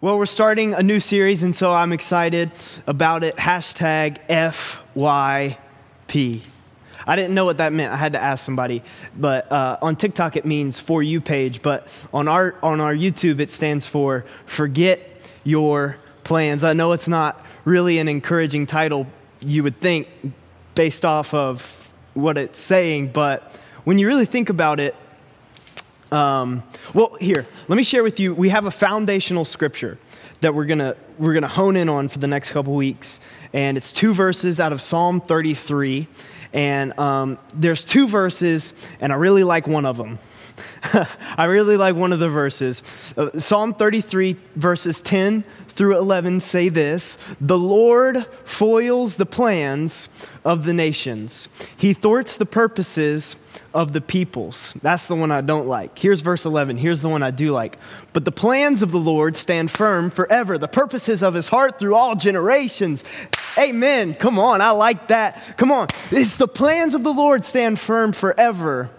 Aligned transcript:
Well, 0.00 0.16
we're 0.16 0.26
starting 0.26 0.74
a 0.74 0.82
new 0.84 1.00
series, 1.00 1.42
and 1.42 1.56
so 1.56 1.72
I'm 1.72 1.92
excited 1.92 2.52
about 2.86 3.24
it. 3.24 3.34
Hashtag 3.34 4.18
FYP. 4.28 5.56
I 7.04 7.16
didn't 7.16 7.34
know 7.34 7.44
what 7.44 7.56
that 7.56 7.72
meant. 7.72 7.92
I 7.92 7.96
had 7.96 8.12
to 8.12 8.22
ask 8.22 8.44
somebody. 8.44 8.84
But 9.16 9.50
uh, 9.50 9.76
on 9.82 9.96
TikTok, 9.96 10.36
it 10.36 10.44
means 10.44 10.78
for 10.78 11.02
you 11.02 11.20
page. 11.20 11.62
But 11.62 11.88
on 12.14 12.28
our, 12.28 12.54
on 12.62 12.80
our 12.80 12.94
YouTube, 12.94 13.40
it 13.40 13.50
stands 13.50 13.86
for 13.86 14.24
forget 14.46 15.20
your 15.42 15.96
plans. 16.22 16.62
I 16.62 16.74
know 16.74 16.92
it's 16.92 17.08
not 17.08 17.44
really 17.64 17.98
an 17.98 18.06
encouraging 18.06 18.68
title, 18.68 19.08
you 19.40 19.64
would 19.64 19.80
think, 19.80 20.06
based 20.76 21.04
off 21.04 21.34
of 21.34 21.92
what 22.14 22.38
it's 22.38 22.60
saying. 22.60 23.08
But 23.08 23.52
when 23.82 23.98
you 23.98 24.06
really 24.06 24.26
think 24.26 24.48
about 24.48 24.78
it, 24.78 24.94
um, 26.10 26.62
well, 26.94 27.16
here, 27.20 27.46
let 27.68 27.76
me 27.76 27.82
share 27.82 28.02
with 28.02 28.18
you. 28.18 28.34
We 28.34 28.48
have 28.48 28.64
a 28.64 28.70
foundational 28.70 29.44
scripture 29.44 29.98
that 30.40 30.54
we're 30.54 30.66
gonna 30.66 30.96
we're 31.18 31.34
gonna 31.34 31.48
hone 31.48 31.76
in 31.76 31.88
on 31.88 32.08
for 32.08 32.18
the 32.18 32.26
next 32.26 32.50
couple 32.50 32.74
weeks, 32.74 33.20
and 33.52 33.76
it's 33.76 33.92
two 33.92 34.14
verses 34.14 34.60
out 34.60 34.72
of 34.72 34.80
Psalm 34.80 35.20
33. 35.20 36.06
And 36.54 36.98
um, 36.98 37.38
there's 37.52 37.84
two 37.84 38.08
verses, 38.08 38.72
and 39.00 39.12
I 39.12 39.16
really 39.16 39.44
like 39.44 39.66
one 39.66 39.84
of 39.84 39.98
them. 39.98 40.18
I 41.36 41.44
really 41.44 41.76
like 41.76 41.94
one 41.94 42.12
of 42.12 42.18
the 42.18 42.28
verses. 42.28 42.82
Uh, 43.16 43.38
Psalm 43.38 43.74
33, 43.74 44.36
verses 44.56 45.00
10 45.00 45.44
through 45.68 45.96
11 45.96 46.40
say 46.40 46.68
this 46.68 47.18
The 47.40 47.58
Lord 47.58 48.26
foils 48.44 49.16
the 49.16 49.26
plans 49.26 50.08
of 50.44 50.64
the 50.64 50.72
nations, 50.72 51.48
He 51.76 51.94
thwarts 51.94 52.36
the 52.36 52.46
purposes 52.46 53.36
of 53.74 53.92
the 53.92 54.00
peoples. 54.00 54.74
That's 54.82 55.06
the 55.06 55.14
one 55.14 55.30
I 55.30 55.40
don't 55.40 55.66
like. 55.66 55.98
Here's 55.98 56.20
verse 56.20 56.44
11. 56.44 56.78
Here's 56.78 57.02
the 57.02 57.08
one 57.08 57.22
I 57.22 57.30
do 57.30 57.52
like. 57.52 57.78
But 58.12 58.24
the 58.24 58.32
plans 58.32 58.82
of 58.82 58.92
the 58.92 58.98
Lord 58.98 59.36
stand 59.36 59.70
firm 59.70 60.10
forever, 60.10 60.58
the 60.58 60.68
purposes 60.68 61.22
of 61.22 61.34
his 61.34 61.48
heart 61.48 61.78
through 61.78 61.94
all 61.94 62.16
generations. 62.16 63.04
Amen. 63.56 64.14
Come 64.14 64.38
on, 64.38 64.60
I 64.60 64.70
like 64.70 65.08
that. 65.08 65.56
Come 65.56 65.70
on. 65.70 65.88
It's 66.10 66.36
the 66.36 66.48
plans 66.48 66.94
of 66.94 67.04
the 67.04 67.12
Lord 67.12 67.44
stand 67.44 67.78
firm 67.78 68.12
forever. 68.12 68.90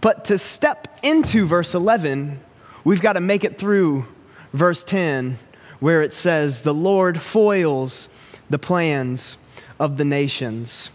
But 0.00 0.24
to 0.26 0.38
step 0.38 0.98
into 1.02 1.44
verse 1.46 1.74
11, 1.74 2.40
we've 2.84 3.02
got 3.02 3.14
to 3.14 3.20
make 3.20 3.44
it 3.44 3.58
through 3.58 4.06
verse 4.52 4.84
10, 4.84 5.38
where 5.80 6.02
it 6.02 6.14
says, 6.14 6.62
The 6.62 6.74
Lord 6.74 7.20
foils 7.20 8.08
the 8.48 8.58
plans 8.58 9.36
of 9.78 9.96
the 9.96 10.04
nations, 10.04 10.90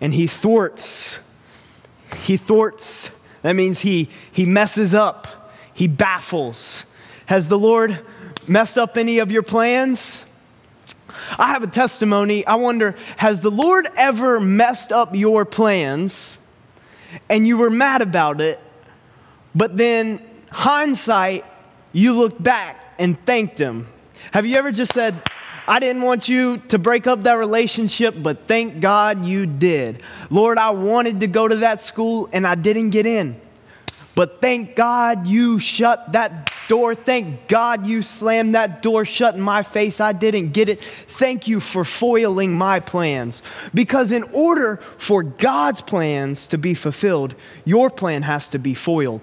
and 0.00 0.14
he 0.14 0.26
thwarts 0.26 1.18
he 2.14 2.36
thwarts. 2.36 3.10
That 3.42 3.54
means 3.54 3.80
he, 3.80 4.08
he 4.30 4.44
messes 4.44 4.94
up, 4.94 5.52
he 5.72 5.86
baffles. 5.86 6.84
Has 7.26 7.48
the 7.48 7.58
Lord 7.58 8.04
messed 8.46 8.78
up 8.78 8.96
any 8.96 9.18
of 9.18 9.30
your 9.30 9.42
plans? 9.42 10.24
I 11.38 11.48
have 11.48 11.62
a 11.62 11.68
testimony. 11.68 12.46
I 12.46 12.56
wonder, 12.56 12.94
has 13.16 13.40
the 13.40 13.50
Lord 13.50 13.88
ever 13.96 14.40
messed 14.40 14.92
up 14.92 15.14
your 15.14 15.44
plans 15.44 16.38
and 17.28 17.46
you 17.46 17.56
were 17.56 17.70
mad 17.70 18.02
about 18.02 18.40
it, 18.40 18.60
but 19.54 19.76
then 19.76 20.20
hindsight, 20.50 21.44
you 21.92 22.12
looked 22.12 22.42
back 22.42 22.94
and 22.98 23.24
thanked 23.26 23.58
Him? 23.58 23.88
Have 24.32 24.46
you 24.46 24.56
ever 24.56 24.72
just 24.72 24.92
said, 24.92 25.22
I 25.68 25.80
didn't 25.80 26.02
want 26.02 26.28
you 26.28 26.58
to 26.68 26.78
break 26.78 27.06
up 27.06 27.24
that 27.24 27.34
relationship, 27.34 28.14
but 28.18 28.44
thank 28.44 28.80
God 28.80 29.24
you 29.24 29.46
did. 29.46 30.00
Lord, 30.30 30.58
I 30.58 30.70
wanted 30.70 31.20
to 31.20 31.26
go 31.26 31.48
to 31.48 31.56
that 31.56 31.80
school 31.80 32.28
and 32.32 32.46
I 32.46 32.54
didn't 32.54 32.90
get 32.90 33.04
in. 33.04 33.40
But 34.16 34.40
thank 34.40 34.74
God 34.74 35.26
you 35.26 35.58
shut 35.58 36.12
that 36.12 36.50
door. 36.68 36.94
Thank 36.94 37.48
God 37.48 37.86
you 37.86 38.00
slammed 38.00 38.54
that 38.54 38.80
door 38.80 39.04
shut 39.04 39.34
in 39.34 39.42
my 39.42 39.62
face. 39.62 40.00
I 40.00 40.14
didn't 40.14 40.52
get 40.52 40.70
it. 40.70 40.80
Thank 40.80 41.46
you 41.46 41.60
for 41.60 41.84
foiling 41.84 42.54
my 42.54 42.80
plans. 42.80 43.42
Because 43.74 44.12
in 44.12 44.22
order 44.32 44.78
for 44.96 45.22
God's 45.22 45.82
plans 45.82 46.46
to 46.46 46.56
be 46.56 46.72
fulfilled, 46.72 47.34
your 47.66 47.90
plan 47.90 48.22
has 48.22 48.48
to 48.48 48.58
be 48.58 48.72
foiled. 48.72 49.20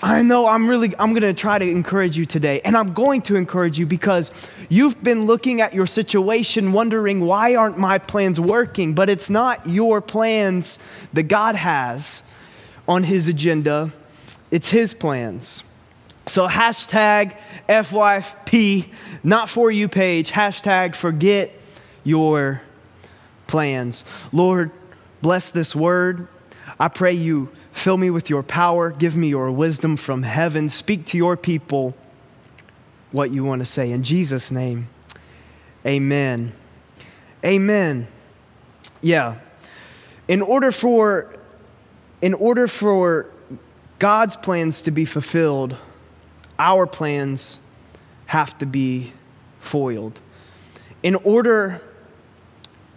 I 0.00 0.22
know 0.22 0.46
I'm 0.46 0.68
really, 0.68 0.94
I'm 0.96 1.10
going 1.10 1.22
to 1.22 1.34
try 1.34 1.58
to 1.58 1.68
encourage 1.68 2.16
you 2.16 2.26
today. 2.26 2.60
And 2.60 2.76
I'm 2.76 2.92
going 2.92 3.22
to 3.22 3.34
encourage 3.34 3.76
you 3.76 3.86
because 3.86 4.30
you've 4.68 5.02
been 5.02 5.26
looking 5.26 5.60
at 5.60 5.74
your 5.74 5.86
situation 5.86 6.72
wondering, 6.72 7.22
why 7.22 7.56
aren't 7.56 7.78
my 7.78 7.98
plans 7.98 8.38
working? 8.38 8.94
But 8.94 9.10
it's 9.10 9.30
not 9.30 9.68
your 9.68 10.00
plans 10.00 10.78
that 11.12 11.24
God 11.24 11.56
has 11.56 12.22
on 12.86 13.04
his 13.04 13.28
agenda, 13.28 13.92
it's 14.50 14.70
his 14.70 14.94
plans. 14.94 15.62
So, 16.26 16.48
hashtag 16.48 17.36
FYP, 17.68 18.88
not 19.22 19.48
for 19.48 19.70
you 19.70 19.88
page, 19.88 20.30
hashtag 20.30 20.94
forget 20.94 21.52
your 22.02 22.62
plans. 23.46 24.04
Lord, 24.32 24.70
bless 25.20 25.50
this 25.50 25.76
word. 25.76 26.28
I 26.80 26.88
pray 26.88 27.12
you 27.12 27.50
Fill 27.74 27.96
me 27.96 28.08
with 28.08 28.30
your 28.30 28.44
power. 28.44 28.90
Give 28.90 29.16
me 29.16 29.28
your 29.28 29.50
wisdom 29.50 29.96
from 29.96 30.22
heaven. 30.22 30.68
Speak 30.68 31.06
to 31.06 31.18
your 31.18 31.36
people 31.36 31.94
what 33.10 33.32
you 33.32 33.42
want 33.42 33.58
to 33.58 33.66
say. 33.66 33.90
In 33.90 34.04
Jesus' 34.04 34.52
name, 34.52 34.88
amen. 35.84 36.52
Amen. 37.44 38.06
Yeah. 39.02 39.38
In 40.28 40.40
order 40.40 40.70
for, 40.70 41.36
in 42.24 42.32
order 42.32 42.66
for 42.66 43.26
God's 43.98 44.34
plans 44.36 44.80
to 44.82 44.90
be 44.90 45.04
fulfilled, 45.04 45.76
our 46.58 46.86
plans 46.86 47.58
have 48.26 48.56
to 48.58 48.66
be 48.66 49.12
foiled. 49.60 50.18
In 51.02 51.16
order 51.16 51.82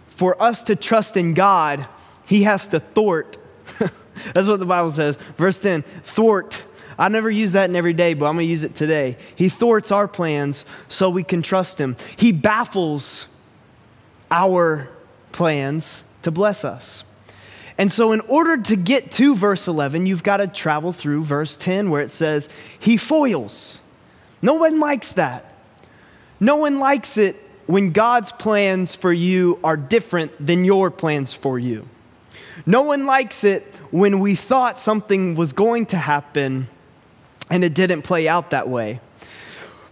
for 0.08 0.40
us 0.42 0.62
to 0.62 0.76
trust 0.76 1.18
in 1.18 1.34
God, 1.34 1.86
He 2.24 2.44
has 2.44 2.68
to 2.68 2.80
thwart 2.80 3.36
That's 4.34 4.48
what 4.48 4.60
the 4.60 4.66
Bible 4.66 4.90
says. 4.90 5.16
Verse 5.36 5.58
10 5.58 5.82
thwart. 5.82 6.64
I 6.98 7.08
never 7.08 7.30
use 7.30 7.52
that 7.52 7.70
in 7.70 7.76
every 7.76 7.92
day, 7.92 8.14
but 8.14 8.26
I'm 8.26 8.34
going 8.34 8.46
to 8.46 8.50
use 8.50 8.64
it 8.64 8.74
today. 8.74 9.18
He 9.36 9.48
thwarts 9.48 9.92
our 9.92 10.08
plans 10.08 10.64
so 10.88 11.10
we 11.10 11.22
can 11.22 11.42
trust 11.42 11.78
Him. 11.78 11.96
He 12.16 12.32
baffles 12.32 13.26
our 14.30 14.88
plans 15.30 16.02
to 16.22 16.30
bless 16.30 16.64
us. 16.64 17.04
And 17.78 17.92
so, 17.92 18.10
in 18.10 18.20
order 18.22 18.56
to 18.56 18.76
get 18.76 19.12
to 19.12 19.36
verse 19.36 19.68
11, 19.68 20.06
you've 20.06 20.24
got 20.24 20.38
to 20.38 20.48
travel 20.48 20.92
through 20.92 21.22
verse 21.22 21.56
10 21.56 21.90
where 21.90 22.02
it 22.02 22.10
says, 22.10 22.48
He 22.78 22.96
foils. 22.96 23.80
No 24.42 24.54
one 24.54 24.80
likes 24.80 25.12
that. 25.12 25.54
No 26.40 26.56
one 26.56 26.80
likes 26.80 27.16
it 27.16 27.36
when 27.66 27.92
God's 27.92 28.32
plans 28.32 28.96
for 28.96 29.12
you 29.12 29.60
are 29.62 29.76
different 29.76 30.44
than 30.44 30.64
your 30.64 30.90
plans 30.90 31.34
for 31.34 31.58
you. 31.58 31.86
No 32.66 32.82
one 32.82 33.06
likes 33.06 33.44
it 33.44 33.62
when 33.90 34.20
we 34.20 34.34
thought 34.34 34.80
something 34.80 35.36
was 35.36 35.52
going 35.52 35.86
to 35.86 35.96
happen 35.96 36.68
and 37.50 37.64
it 37.64 37.74
didn't 37.74 38.02
play 38.02 38.28
out 38.28 38.50
that 38.50 38.68
way. 38.68 39.00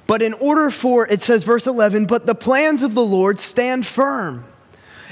But 0.07 0.23
in 0.23 0.35
order 0.35 0.71
for, 0.71 1.07
it 1.07 1.23
says, 1.23 1.45
verse 1.45 1.67
11, 1.67 2.07
but 2.07 2.27
the 2.27 2.35
plans 2.35 2.83
of 2.83 2.95
the 2.95 3.05
Lord 3.05 3.41
stand 3.41 3.87
firm. 3.87 4.45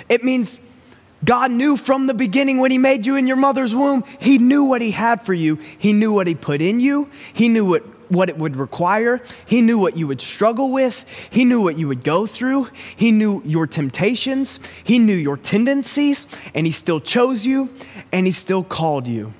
It 0.08 0.22
means 0.22 0.58
God 1.24 1.50
knew 1.50 1.76
from 1.76 2.06
the 2.06 2.14
beginning 2.14 2.58
when 2.58 2.70
He 2.70 2.78
made 2.78 3.06
you 3.06 3.16
in 3.16 3.26
your 3.26 3.36
mother's 3.36 3.74
womb, 3.74 4.04
He 4.18 4.38
knew 4.38 4.64
what 4.64 4.82
He 4.82 4.90
had 4.90 5.24
for 5.24 5.34
you. 5.34 5.56
He 5.56 5.92
knew 5.92 6.12
what 6.12 6.26
He 6.26 6.34
put 6.34 6.60
in 6.60 6.80
you, 6.80 7.10
He 7.32 7.48
knew 7.48 7.64
what 7.64 7.84
what 8.08 8.28
it 8.28 8.36
would 8.36 8.56
require. 8.56 9.22
He 9.46 9.60
knew 9.60 9.78
what 9.78 9.96
you 9.96 10.06
would 10.06 10.20
struggle 10.20 10.70
with. 10.70 11.04
He 11.30 11.44
knew 11.44 11.60
what 11.60 11.78
you 11.78 11.88
would 11.88 12.04
go 12.04 12.26
through. 12.26 12.68
He 12.94 13.10
knew 13.10 13.42
your 13.44 13.66
temptations. 13.66 14.60
He 14.84 14.98
knew 14.98 15.16
your 15.16 15.36
tendencies, 15.36 16.26
and 16.54 16.66
He 16.66 16.72
still 16.72 17.00
chose 17.00 17.46
you 17.46 17.70
and 18.12 18.26
He 18.26 18.32
still 18.32 18.62
called 18.62 19.08
you. 19.08 19.34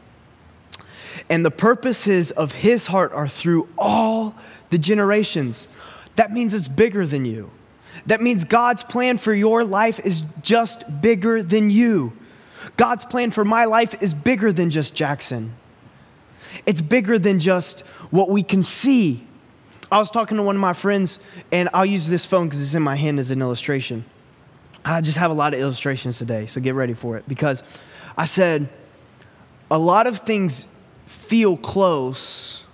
And 1.28 1.44
the 1.44 1.50
purposes 1.50 2.30
of 2.32 2.52
His 2.52 2.88
heart 2.88 3.12
are 3.12 3.28
through 3.28 3.68
all 3.78 4.34
the 4.70 4.78
generations. 4.78 5.68
That 6.16 6.32
means 6.32 6.54
it's 6.54 6.68
bigger 6.68 7.06
than 7.06 7.24
you. 7.24 7.50
That 8.06 8.20
means 8.20 8.44
God's 8.44 8.82
plan 8.82 9.18
for 9.18 9.32
your 9.32 9.64
life 9.64 10.00
is 10.00 10.24
just 10.42 11.00
bigger 11.00 11.42
than 11.42 11.70
you. 11.70 12.12
God's 12.76 13.04
plan 13.04 13.30
for 13.30 13.44
my 13.44 13.64
life 13.64 14.02
is 14.02 14.14
bigger 14.14 14.52
than 14.52 14.70
just 14.70 14.94
Jackson. 14.94 15.54
It's 16.66 16.80
bigger 16.80 17.18
than 17.18 17.40
just 17.40 17.80
what 18.10 18.30
we 18.30 18.42
can 18.42 18.64
see. 18.64 19.26
I 19.90 19.98
was 19.98 20.10
talking 20.10 20.36
to 20.36 20.42
one 20.42 20.56
of 20.56 20.60
my 20.60 20.72
friends, 20.72 21.18
and 21.52 21.68
I'll 21.72 21.86
use 21.86 22.08
this 22.08 22.26
phone 22.26 22.48
because 22.48 22.62
it's 22.62 22.74
in 22.74 22.82
my 22.82 22.96
hand 22.96 23.18
as 23.18 23.30
an 23.30 23.40
illustration. 23.40 24.04
I 24.84 25.00
just 25.00 25.18
have 25.18 25.30
a 25.30 25.34
lot 25.34 25.54
of 25.54 25.60
illustrations 25.60 26.18
today, 26.18 26.46
so 26.46 26.60
get 26.60 26.74
ready 26.74 26.94
for 26.94 27.16
it. 27.16 27.28
Because 27.28 27.62
I 28.16 28.24
said, 28.24 28.68
a 29.70 29.78
lot 29.78 30.06
of 30.06 30.20
things 30.20 30.66
feel 31.06 31.56
close 31.56 32.64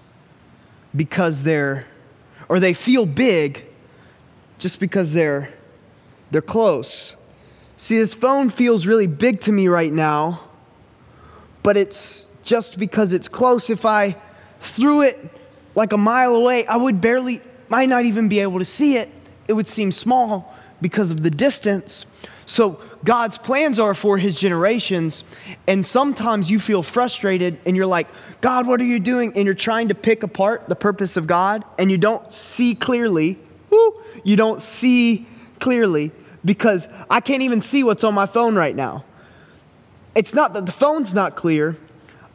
because 0.95 1.43
they're, 1.43 1.87
or 2.49 2.59
they 2.59 2.73
feel 2.73 3.07
big 3.07 3.65
just 4.61 4.79
because 4.79 5.13
they're, 5.13 5.49
they're 6.31 6.43
close. 6.43 7.17
See, 7.77 7.99
this 7.99 8.15
phone 8.15 8.51
feels 8.51 8.87
really 8.87 9.07
big 9.07 9.41
to 9.43 9.53
me 9.53 9.67
right 9.67 9.93
now, 9.93 10.43
but 11.63 11.77
it's 11.77 12.29
just 12.45 12.79
because 12.79 13.13
it's 13.13 13.27
close. 13.27 13.71
If 13.71 13.87
I 13.87 14.17
threw 14.61 15.01
it 15.01 15.19
like 15.75 15.93
a 15.93 15.97
mile 15.97 16.37
away, 16.37 16.67
I 16.67 16.77
would 16.77 17.01
barely 17.01 17.41
might 17.71 17.89
not 17.89 18.05
even 18.05 18.29
be 18.29 18.41
able 18.41 18.59
to 18.59 18.65
see 18.65 18.97
it. 18.97 19.09
It 19.49 19.55
would 19.55 19.67
seem 19.67 19.91
small 19.93 20.55
because 20.81 21.11
of 21.11 21.23
the 21.23 21.31
distance. 21.31 22.05
So, 22.45 22.81
God's 23.03 23.39
plans 23.39 23.79
are 23.81 23.95
for 23.95 24.19
his 24.19 24.39
generations. 24.39 25.25
And 25.67 25.87
sometimes 25.87 26.51
you 26.51 26.59
feel 26.59 26.83
frustrated 26.83 27.59
and 27.65 27.77
you're 27.77 27.87
like, 27.87 28.09
God, 28.43 28.67
what 28.67 28.81
are 28.81 28.85
you 28.85 29.01
doing? 29.01 29.33
And 29.37 29.47
you're 29.47 29.55
trying 29.55 29.89
to 29.89 29.95
pick 29.95 30.23
apart 30.23 30.69
the 30.69 30.77
purpose 30.77 31.17
of 31.17 31.27
God 31.27 31.65
and 31.79 31.91
you 31.91 31.97
don't 31.97 32.35
see 32.35 32.75
clearly. 32.75 33.39
Woo, 33.71 34.03
you 34.25 34.37
don't 34.37 34.61
see 34.61 35.27
clearly 35.61 36.13
because 36.45 36.89
I 37.09 37.21
can't 37.21 37.43
even 37.43 37.63
see 37.63 37.85
what's 37.85 38.05
on 38.05 38.15
my 38.15 38.27
phone 38.27 38.57
right 38.57 38.75
now. 38.75 39.05
It's 40.15 40.35
not 40.35 40.55
that 40.55 40.67
the 40.67 40.73
phone's 40.73 41.15
not 41.15 41.37
clear, 41.37 41.77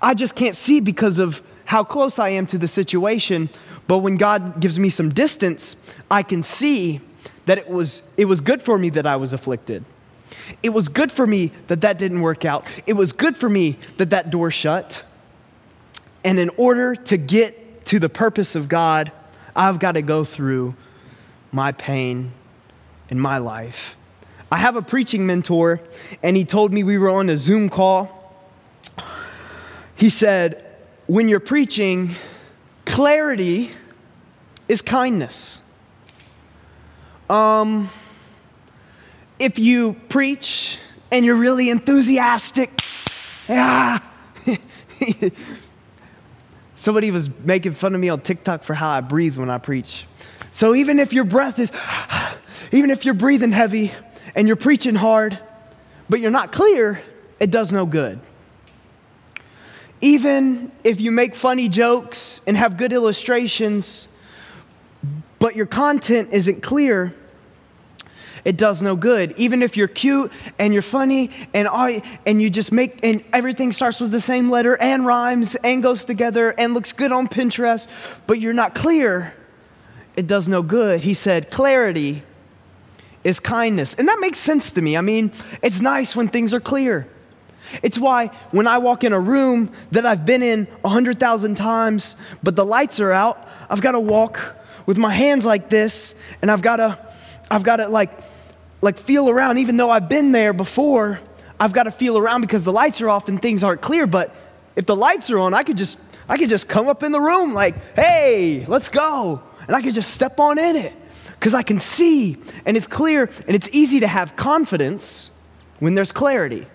I 0.01 0.13
just 0.13 0.35
can't 0.35 0.55
see 0.55 0.79
because 0.79 1.19
of 1.19 1.41
how 1.65 1.83
close 1.83 2.19
I 2.19 2.29
am 2.29 2.45
to 2.47 2.57
the 2.57 2.67
situation. 2.67 3.49
But 3.87 3.99
when 3.99 4.17
God 4.17 4.59
gives 4.59 4.79
me 4.79 4.89
some 4.89 5.09
distance, 5.09 5.75
I 6.09 6.23
can 6.23 6.43
see 6.43 7.01
that 7.45 7.57
it 7.57 7.69
was, 7.69 8.03
it 8.17 8.25
was 8.25 8.41
good 8.41 8.61
for 8.61 8.77
me 8.77 8.89
that 8.91 9.05
I 9.05 9.15
was 9.15 9.33
afflicted. 9.33 9.83
It 10.61 10.69
was 10.69 10.87
good 10.87 11.11
for 11.11 11.25
me 11.25 11.51
that 11.67 11.81
that 11.81 11.97
didn't 11.97 12.21
work 12.21 12.45
out. 12.45 12.65
It 12.85 12.93
was 12.93 13.13
good 13.13 13.37
for 13.37 13.49
me 13.49 13.77
that 13.97 14.09
that 14.11 14.29
door 14.29 14.51
shut. 14.51 15.03
And 16.23 16.39
in 16.39 16.49
order 16.57 16.95
to 16.95 17.17
get 17.17 17.85
to 17.85 17.99
the 17.99 18.09
purpose 18.09 18.55
of 18.55 18.67
God, 18.67 19.11
I've 19.55 19.79
got 19.79 19.93
to 19.93 20.01
go 20.01 20.23
through 20.23 20.75
my 21.55 21.71
pain 21.71 22.33
in 23.09 23.17
my 23.19 23.37
life. 23.37 23.95
I 24.51 24.57
have 24.57 24.75
a 24.75 24.81
preaching 24.81 25.25
mentor, 25.25 25.79
and 26.21 26.35
he 26.37 26.43
told 26.43 26.73
me 26.73 26.83
we 26.83 26.97
were 26.97 27.09
on 27.09 27.29
a 27.29 27.37
Zoom 27.37 27.69
call. 27.69 28.11
He 29.95 30.09
said, 30.09 30.63
When 31.07 31.29
you're 31.29 31.39
preaching, 31.39 32.15
clarity 32.85 33.71
is 34.67 34.81
kindness. 34.81 35.61
Um, 37.29 37.89
if 39.39 39.57
you 39.57 39.93
preach 40.09 40.77
and 41.11 41.25
you're 41.25 41.35
really 41.35 41.69
enthusiastic, 41.69 42.81
yeah. 43.47 43.99
Somebody 46.75 47.11
was 47.11 47.29
making 47.39 47.71
fun 47.71 47.95
of 47.95 48.01
me 48.01 48.09
on 48.09 48.19
TikTok 48.21 48.63
for 48.63 48.73
how 48.73 48.89
I 48.89 48.99
breathe 49.01 49.37
when 49.37 49.49
I 49.49 49.57
preach. 49.57 50.05
So 50.55 50.73
even 50.73 50.99
if 50.99 51.11
your 51.11 51.25
breath 51.25 51.59
is, 51.59 51.69
even 52.71 52.89
if 52.89 53.03
you're 53.03 53.13
breathing 53.13 53.51
heavy 53.51 53.91
and 54.35 54.47
you're 54.47 54.55
preaching 54.55 54.95
hard, 54.95 55.37
but 56.07 56.21
you're 56.21 56.31
not 56.31 56.53
clear, 56.53 57.01
it 57.41 57.51
does 57.51 57.73
no 57.73 57.85
good. 57.85 58.21
Even 59.99 60.71
if 60.85 61.01
you 61.01 61.11
make 61.11 61.35
funny 61.35 61.67
jokes 61.67 62.39
and 62.47 62.55
have 62.55 62.77
good 62.77 62.93
illustrations, 62.93 64.07
but 65.39 65.57
your 65.57 65.65
content 65.65 66.29
isn't 66.31 66.63
clear, 66.63 67.13
it 68.45 68.55
does 68.55 68.81
no 68.81 68.95
good. 68.95 69.33
Even 69.35 69.61
if 69.61 69.75
you're 69.75 69.89
cute 69.89 70.31
and 70.57 70.71
you're 70.71 70.81
funny 70.81 71.31
and, 71.53 71.67
all, 71.67 71.99
and 72.25 72.41
you 72.41 72.49
just 72.49 72.71
make, 72.71 73.03
and 73.03 73.25
everything 73.33 73.73
starts 73.73 73.99
with 73.99 74.11
the 74.11 74.21
same 74.21 74.49
letter 74.49 74.77
and 74.77 75.05
rhymes 75.05 75.55
and 75.55 75.83
goes 75.83 76.05
together 76.05 76.51
and 76.51 76.73
looks 76.73 76.93
good 76.93 77.11
on 77.11 77.27
Pinterest, 77.27 77.89
but 78.25 78.39
you're 78.39 78.53
not 78.53 78.73
clear, 78.73 79.33
it 80.15 80.27
does 80.27 80.47
no 80.47 80.61
good. 80.61 81.01
He 81.01 81.13
said, 81.13 81.51
clarity 81.51 82.23
is 83.23 83.39
kindness. 83.39 83.95
And 83.95 84.07
that 84.07 84.19
makes 84.19 84.37
sense 84.37 84.71
to 84.73 84.81
me. 84.81 84.95
I 84.95 85.01
mean, 85.01 85.31
it's 85.61 85.81
nice 85.81 86.15
when 86.15 86.27
things 86.27 86.53
are 86.53 86.59
clear. 86.59 87.07
It's 87.81 87.97
why 87.97 88.27
when 88.51 88.67
I 88.67 88.77
walk 88.77 89.03
in 89.03 89.13
a 89.13 89.19
room 89.19 89.71
that 89.91 90.05
I've 90.05 90.25
been 90.25 90.43
in 90.43 90.67
a 90.83 90.87
100,000 90.87 91.55
times, 91.55 92.15
but 92.43 92.55
the 92.55 92.65
lights 92.65 92.99
are 92.99 93.11
out, 93.11 93.47
I've 93.69 93.81
got 93.81 93.93
to 93.93 93.99
walk 93.99 94.55
with 94.85 94.97
my 94.97 95.11
hands 95.13 95.45
like 95.45 95.69
this, 95.69 96.13
and 96.41 96.51
I've 96.51 96.61
got 96.61 96.77
to, 96.77 96.99
I've 97.49 97.63
got 97.63 97.77
to 97.77 97.87
like 97.87 98.11
like 98.85 98.97
feel 98.97 99.29
around, 99.29 99.57
even 99.57 99.77
though 99.77 99.89
I've 99.89 100.07
been 100.07 100.31
there 100.31 100.53
before, 100.53 101.19
I've 101.59 101.73
got 101.73 101.83
to 101.83 101.91
feel 101.91 102.17
around 102.17 102.41
because 102.41 102.63
the 102.63 102.71
lights 102.71 103.01
are 103.01 103.09
off 103.09 103.27
and 103.27 103.41
things 103.41 103.63
aren't 103.63 103.81
clear. 103.81 104.05
But 104.05 104.33
if 104.75 104.85
the 104.85 104.95
lights 104.95 105.31
are 105.31 105.39
on, 105.39 105.53
I 105.53 105.63
could 105.63 105.77
just 105.77 105.97
I 106.29 106.37
could 106.37 106.49
just 106.49 106.67
come 106.67 106.87
up 106.87 107.03
in 107.03 107.11
the 107.11 107.19
room 107.19 107.53
like, 107.53 107.75
hey, 107.95 108.65
let's 108.67 108.89
go. 108.89 109.41
And 109.67 109.75
I 109.75 109.81
can 109.81 109.93
just 109.93 110.11
step 110.11 110.39
on 110.39 110.57
in 110.57 110.75
it. 110.75 110.93
Because 111.39 111.53
I 111.53 111.63
can 111.63 111.79
see 111.79 112.37
and 112.65 112.77
it's 112.77 112.87
clear 112.87 113.29
and 113.47 113.55
it's 113.55 113.69
easy 113.71 113.99
to 113.99 114.07
have 114.07 114.35
confidence 114.35 115.31
when 115.79 115.95
there's 115.95 116.11
clarity. 116.11 116.65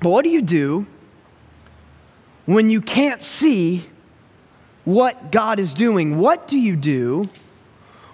But 0.00 0.10
what 0.10 0.24
do 0.24 0.30
you 0.30 0.42
do 0.42 0.86
when 2.46 2.70
you 2.70 2.80
can't 2.80 3.22
see 3.22 3.86
what 4.84 5.30
God 5.30 5.58
is 5.58 5.74
doing? 5.74 6.18
What 6.18 6.48
do 6.48 6.58
you 6.58 6.76
do 6.76 7.28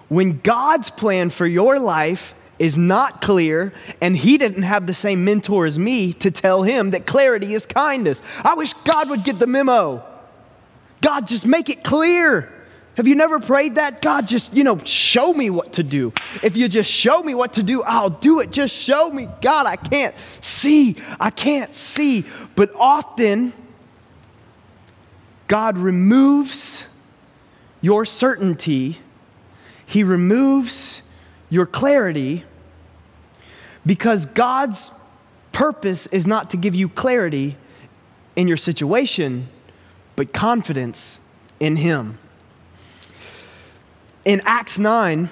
when 0.07 0.39
God's 0.39 0.89
plan 0.89 1.29
for 1.29 1.47
your 1.47 1.79
life 1.79 2.33
is 2.57 2.77
not 2.77 3.21
clear 3.21 3.71
and 4.01 4.17
he 4.17 4.37
didn't 4.37 4.63
have 4.63 4.85
the 4.85 4.93
same 4.93 5.23
mentor 5.23 5.65
as 5.65 5.79
me 5.79 6.13
to 6.13 6.29
tell 6.29 6.63
him 6.63 6.91
that 6.91 7.05
clarity 7.05 7.53
is 7.53 7.65
kindness. 7.65 8.21
I 8.43 8.53
wish 8.55 8.73
God 8.73 9.09
would 9.09 9.23
get 9.23 9.39
the 9.39 9.47
memo. 9.47 10.03
God, 11.01 11.27
just 11.27 11.45
make 11.45 11.69
it 11.69 11.83
clear. 11.83 12.51
Have 12.95 13.07
you 13.07 13.15
never 13.15 13.39
prayed 13.39 13.75
that? 13.75 14.01
God, 14.01 14.27
just, 14.27 14.53
you 14.53 14.63
know, 14.63 14.77
show 14.79 15.33
me 15.33 15.49
what 15.49 15.73
to 15.73 15.83
do. 15.83 16.11
If 16.43 16.57
you 16.57 16.67
just 16.67 16.91
show 16.91 17.23
me 17.23 17.33
what 17.33 17.53
to 17.53 17.63
do, 17.63 17.81
I'll 17.83 18.09
do 18.09 18.39
it. 18.39 18.51
Just 18.51 18.75
show 18.75 19.09
me. 19.09 19.29
God, 19.41 19.65
I 19.65 19.77
can't 19.77 20.13
see. 20.41 20.97
I 21.19 21.29
can't 21.29 21.73
see. 21.73 22.25
But 22.55 22.73
often, 22.75 23.53
God 25.47 25.77
removes 25.77 26.83
your 27.81 28.03
certainty 28.03 28.99
he 29.89 30.03
removes 30.03 31.01
your 31.49 31.65
clarity 31.65 32.43
because 33.83 34.27
God's 34.27 34.91
purpose 35.51 36.05
is 36.07 36.27
not 36.27 36.51
to 36.51 36.57
give 36.57 36.75
you 36.75 36.87
clarity 36.87 37.57
in 38.35 38.47
your 38.47 38.55
situation, 38.55 39.49
but 40.15 40.31
confidence 40.31 41.19
in 41.59 41.77
Him. 41.77 42.19
In 44.25 44.41
Acts 44.45 44.77
9, 44.77 45.29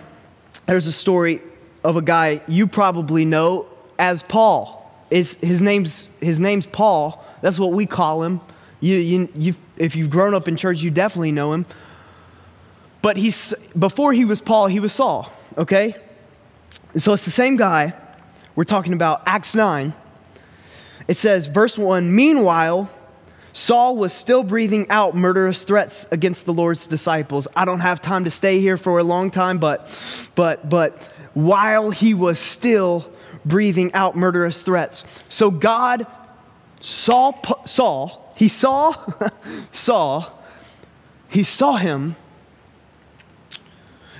there's 0.65 0.87
a 0.87 0.91
story 0.91 1.41
of 1.83 1.97
a 1.97 2.01
guy 2.01 2.41
you 2.47 2.67
probably 2.67 3.25
know 3.25 3.65
as 3.99 4.23
Paul. 4.23 4.75
Is 5.09 5.35
his 5.35 5.61
name's 5.61 6.09
his 6.19 6.39
name's 6.39 6.65
Paul. 6.65 7.23
That's 7.41 7.59
what 7.59 7.71
we 7.71 7.85
call 7.85 8.23
him. 8.23 8.41
You, 8.79 8.97
you, 8.97 9.29
you've, 9.35 9.59
if 9.77 9.95
you've 9.95 10.09
grown 10.09 10.33
up 10.33 10.47
in 10.47 10.55
church, 10.55 10.81
you 10.81 10.91
definitely 10.91 11.31
know 11.31 11.53
him. 11.53 11.65
But 13.01 13.17
he's, 13.17 13.53
before 13.77 14.13
he 14.13 14.25
was 14.25 14.41
Paul, 14.41 14.67
he 14.67 14.79
was 14.79 14.93
Saul, 14.93 15.31
okay? 15.57 15.95
So 16.95 17.13
it's 17.13 17.25
the 17.25 17.31
same 17.31 17.57
guy. 17.57 17.93
We're 18.55 18.65
talking 18.65 18.93
about 18.93 19.23
Acts 19.25 19.55
9. 19.55 19.93
It 21.07 21.13
says, 21.13 21.47
verse 21.47 21.77
1 21.77 22.13
Meanwhile, 22.13 22.89
Saul 23.57 23.97
was 23.97 24.13
still 24.13 24.43
breathing 24.43 24.87
out 24.91 25.15
murderous 25.15 25.63
threats 25.63 26.05
against 26.11 26.45
the 26.45 26.53
Lord's 26.53 26.85
disciples. 26.85 27.47
I 27.55 27.65
don't 27.65 27.79
have 27.79 27.99
time 27.99 28.25
to 28.25 28.29
stay 28.29 28.59
here 28.59 28.77
for 28.77 28.99
a 28.99 29.03
long 29.03 29.31
time, 29.31 29.57
but, 29.57 29.89
but, 30.35 30.69
but 30.69 31.01
while 31.33 31.89
he 31.89 32.13
was 32.13 32.37
still 32.37 33.11
breathing 33.43 33.91
out 33.95 34.15
murderous 34.15 34.61
threats. 34.61 35.03
So 35.27 35.49
God 35.49 36.05
saw 36.81 37.33
Saul, 37.65 38.31
he 38.37 38.47
saw 38.47 38.93
Saul, 39.71 40.39
he 41.27 41.43
saw 41.43 41.77
him 41.77 42.15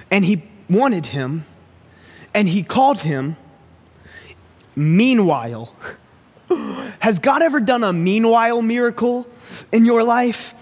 and 0.10 0.26
he 0.26 0.50
wanted 0.68 1.06
him 1.06 1.46
and 2.34 2.50
he 2.50 2.64
called 2.64 3.02
him. 3.02 3.36
Meanwhile, 4.76 5.76
has 7.00 7.20
God 7.20 7.42
ever 7.42 7.60
done 7.60 7.84
a 7.84 7.94
meanwhile 7.94 8.62
miracle 8.62 9.28
in 9.72 9.86
your 9.86 10.04
life? 10.04 10.54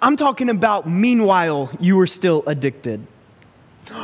I'm 0.00 0.16
talking 0.16 0.48
about 0.48 0.88
meanwhile 0.88 1.70
you 1.80 1.96
were 1.96 2.06
still 2.06 2.42
addicted. 2.46 3.06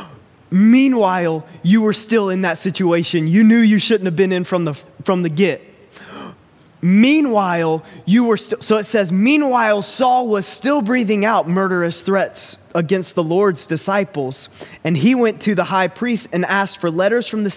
Meanwhile, 0.51 1.45
you 1.63 1.81
were 1.81 1.91
still 1.91 2.29
in 2.29 2.43
that 2.43 2.57
situation 2.57 3.27
you 3.27 3.43
knew 3.43 3.57
you 3.57 3.79
shouldn't 3.79 4.05
have 4.05 4.15
been 4.15 4.31
in 4.31 4.43
from 4.43 4.63
the, 4.63 4.73
from 5.03 5.23
the 5.23 5.27
get. 5.27 5.61
Meanwhile, 6.81 7.83
you 8.05 8.23
were 8.23 8.37
still, 8.37 8.61
so 8.61 8.77
it 8.77 8.85
says, 8.85 9.11
meanwhile, 9.11 9.81
Saul 9.81 10.27
was 10.27 10.45
still 10.45 10.81
breathing 10.83 11.25
out 11.25 11.49
murderous 11.49 12.03
threats 12.03 12.57
against 12.75 13.15
the 13.15 13.23
Lord's 13.23 13.65
disciples. 13.65 14.49
And 14.83 14.95
he 14.95 15.15
went 15.15 15.41
to 15.41 15.55
the 15.55 15.65
high 15.65 15.87
priest 15.87 16.29
and 16.31 16.45
asked 16.45 16.79
for 16.79 16.91
letters 16.91 17.27
from 17.27 17.43
the 17.43 17.49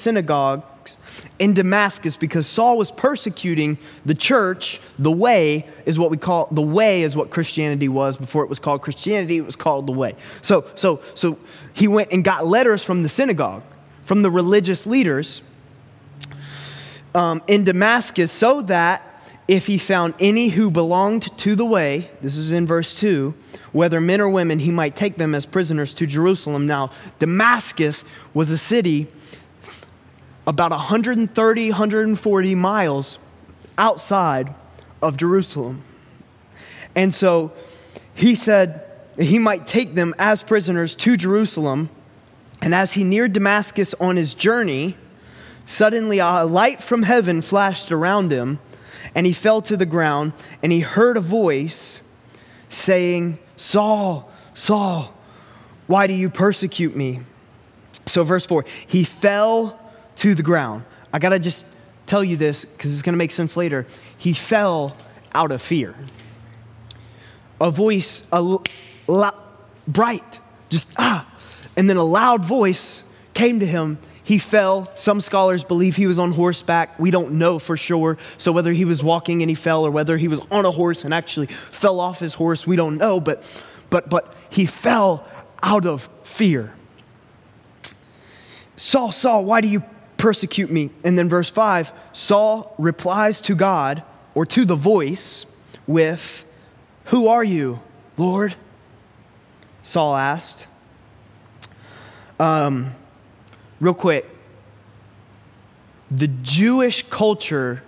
in 1.38 1.54
Damascus 1.54 2.16
because 2.16 2.46
Saul 2.46 2.78
was 2.78 2.90
persecuting 2.90 3.78
the 4.06 4.14
church. 4.14 4.80
The 4.98 5.10
way 5.10 5.66
is 5.84 5.98
what 5.98 6.10
we 6.10 6.16
call, 6.16 6.48
the 6.50 6.62
way 6.62 7.02
is 7.02 7.16
what 7.16 7.30
Christianity 7.30 7.88
was 7.88 8.16
before 8.16 8.42
it 8.44 8.48
was 8.48 8.58
called 8.58 8.82
Christianity, 8.82 9.38
it 9.38 9.46
was 9.46 9.56
called 9.56 9.86
the 9.86 9.92
way. 9.92 10.14
So, 10.42 10.66
so, 10.74 11.00
so 11.14 11.38
he 11.72 11.88
went 11.88 12.12
and 12.12 12.24
got 12.24 12.46
letters 12.46 12.82
from 12.84 13.02
the 13.02 13.08
synagogue, 13.08 13.62
from 14.04 14.22
the 14.22 14.30
religious 14.30 14.86
leaders 14.86 15.42
um, 17.14 17.42
in 17.46 17.64
Damascus 17.64 18.30
so 18.30 18.62
that 18.62 19.04
if 19.48 19.66
he 19.66 19.78
found 19.78 20.14
any 20.20 20.48
who 20.48 20.70
belonged 20.70 21.36
to 21.38 21.56
the 21.56 21.64
way, 21.64 22.10
this 22.20 22.36
is 22.36 22.52
in 22.52 22.66
verse 22.66 22.94
2, 22.94 23.34
whether 23.72 23.98
men 23.98 24.20
or 24.20 24.28
women, 24.28 24.58
he 24.58 24.70
might 24.70 24.94
take 24.94 25.16
them 25.16 25.34
as 25.34 25.46
prisoners 25.46 25.94
to 25.94 26.06
Jerusalem. 26.06 26.66
Now, 26.66 26.90
Damascus 27.18 28.04
was 28.34 28.50
a 28.50 28.58
city 28.58 29.08
about 30.48 30.70
130, 30.70 31.68
140 31.68 32.54
miles 32.54 33.18
outside 33.76 34.54
of 35.02 35.18
Jerusalem. 35.18 35.84
And 36.96 37.14
so 37.14 37.52
he 38.14 38.34
said 38.34 38.82
he 39.18 39.38
might 39.38 39.66
take 39.66 39.94
them 39.94 40.14
as 40.18 40.42
prisoners 40.42 40.96
to 40.96 41.18
Jerusalem. 41.18 41.90
And 42.62 42.74
as 42.74 42.94
he 42.94 43.04
neared 43.04 43.34
Damascus 43.34 43.92
on 44.00 44.16
his 44.16 44.32
journey, 44.32 44.96
suddenly 45.66 46.18
a 46.18 46.44
light 46.44 46.82
from 46.82 47.02
heaven 47.02 47.42
flashed 47.42 47.92
around 47.92 48.32
him, 48.32 48.58
and 49.14 49.26
he 49.26 49.34
fell 49.34 49.60
to 49.62 49.76
the 49.76 49.86
ground, 49.86 50.32
and 50.62 50.72
he 50.72 50.80
heard 50.80 51.18
a 51.18 51.20
voice 51.20 52.00
saying, 52.70 53.38
Saul, 53.58 54.32
Saul, 54.54 55.14
why 55.86 56.06
do 56.06 56.14
you 56.14 56.30
persecute 56.30 56.96
me? 56.96 57.20
So, 58.06 58.24
verse 58.24 58.46
4, 58.46 58.64
he 58.86 59.04
fell 59.04 59.78
to 60.18 60.34
the 60.34 60.42
ground. 60.42 60.84
I 61.12 61.18
gotta 61.18 61.38
just 61.38 61.64
tell 62.06 62.22
you 62.22 62.36
this 62.36 62.64
because 62.64 62.92
it's 62.92 63.02
gonna 63.02 63.16
make 63.16 63.32
sense 63.32 63.56
later. 63.56 63.86
He 64.16 64.32
fell 64.32 64.96
out 65.32 65.50
of 65.50 65.62
fear. 65.62 65.94
A 67.60 67.70
voice, 67.70 68.24
a 68.32 68.36
l- 69.08 69.34
bright, 69.86 70.40
just 70.68 70.88
ah, 70.96 71.26
and 71.76 71.88
then 71.88 71.96
a 71.96 72.04
loud 72.04 72.44
voice 72.44 73.02
came 73.34 73.60
to 73.60 73.66
him. 73.66 73.98
He 74.22 74.38
fell. 74.38 74.90
Some 74.94 75.22
scholars 75.22 75.64
believe 75.64 75.96
he 75.96 76.06
was 76.06 76.18
on 76.18 76.32
horseback. 76.32 76.98
We 76.98 77.10
don't 77.10 77.32
know 77.32 77.58
for 77.58 77.78
sure. 77.78 78.18
So, 78.36 78.52
whether 78.52 78.74
he 78.74 78.84
was 78.84 79.02
walking 79.02 79.40
and 79.42 79.48
he 79.48 79.54
fell 79.54 79.86
or 79.86 79.90
whether 79.90 80.18
he 80.18 80.28
was 80.28 80.40
on 80.50 80.66
a 80.66 80.70
horse 80.70 81.04
and 81.04 81.14
actually 81.14 81.46
fell 81.46 81.98
off 81.98 82.20
his 82.20 82.34
horse, 82.34 82.66
we 82.66 82.76
don't 82.76 82.98
know. 82.98 83.20
But, 83.20 83.42
but, 83.88 84.10
but 84.10 84.34
he 84.50 84.66
fell 84.66 85.26
out 85.62 85.86
of 85.86 86.10
fear. 86.24 86.74
Saul, 88.76 89.12
Saul, 89.12 89.46
why 89.46 89.62
do 89.62 89.68
you 89.68 89.82
persecute 90.18 90.70
me? 90.70 90.90
And 91.02 91.18
then, 91.18 91.28
verse 91.28 91.50
5 91.50 91.92
Saul 92.12 92.74
replies 92.78 93.40
to 93.42 93.54
God 93.54 94.02
or 94.34 94.44
to 94.46 94.64
the 94.64 94.76
voice 94.76 95.46
with, 95.86 96.44
Who 97.06 97.28
are 97.28 97.44
you, 97.44 97.80
Lord? 98.16 98.54
Saul 99.82 100.14
asked. 100.16 100.66
Um, 102.38 102.94
real 103.80 103.94
quick, 103.94 104.26
the 106.10 106.28
Jewish 106.28 107.04
culture, 107.08 107.82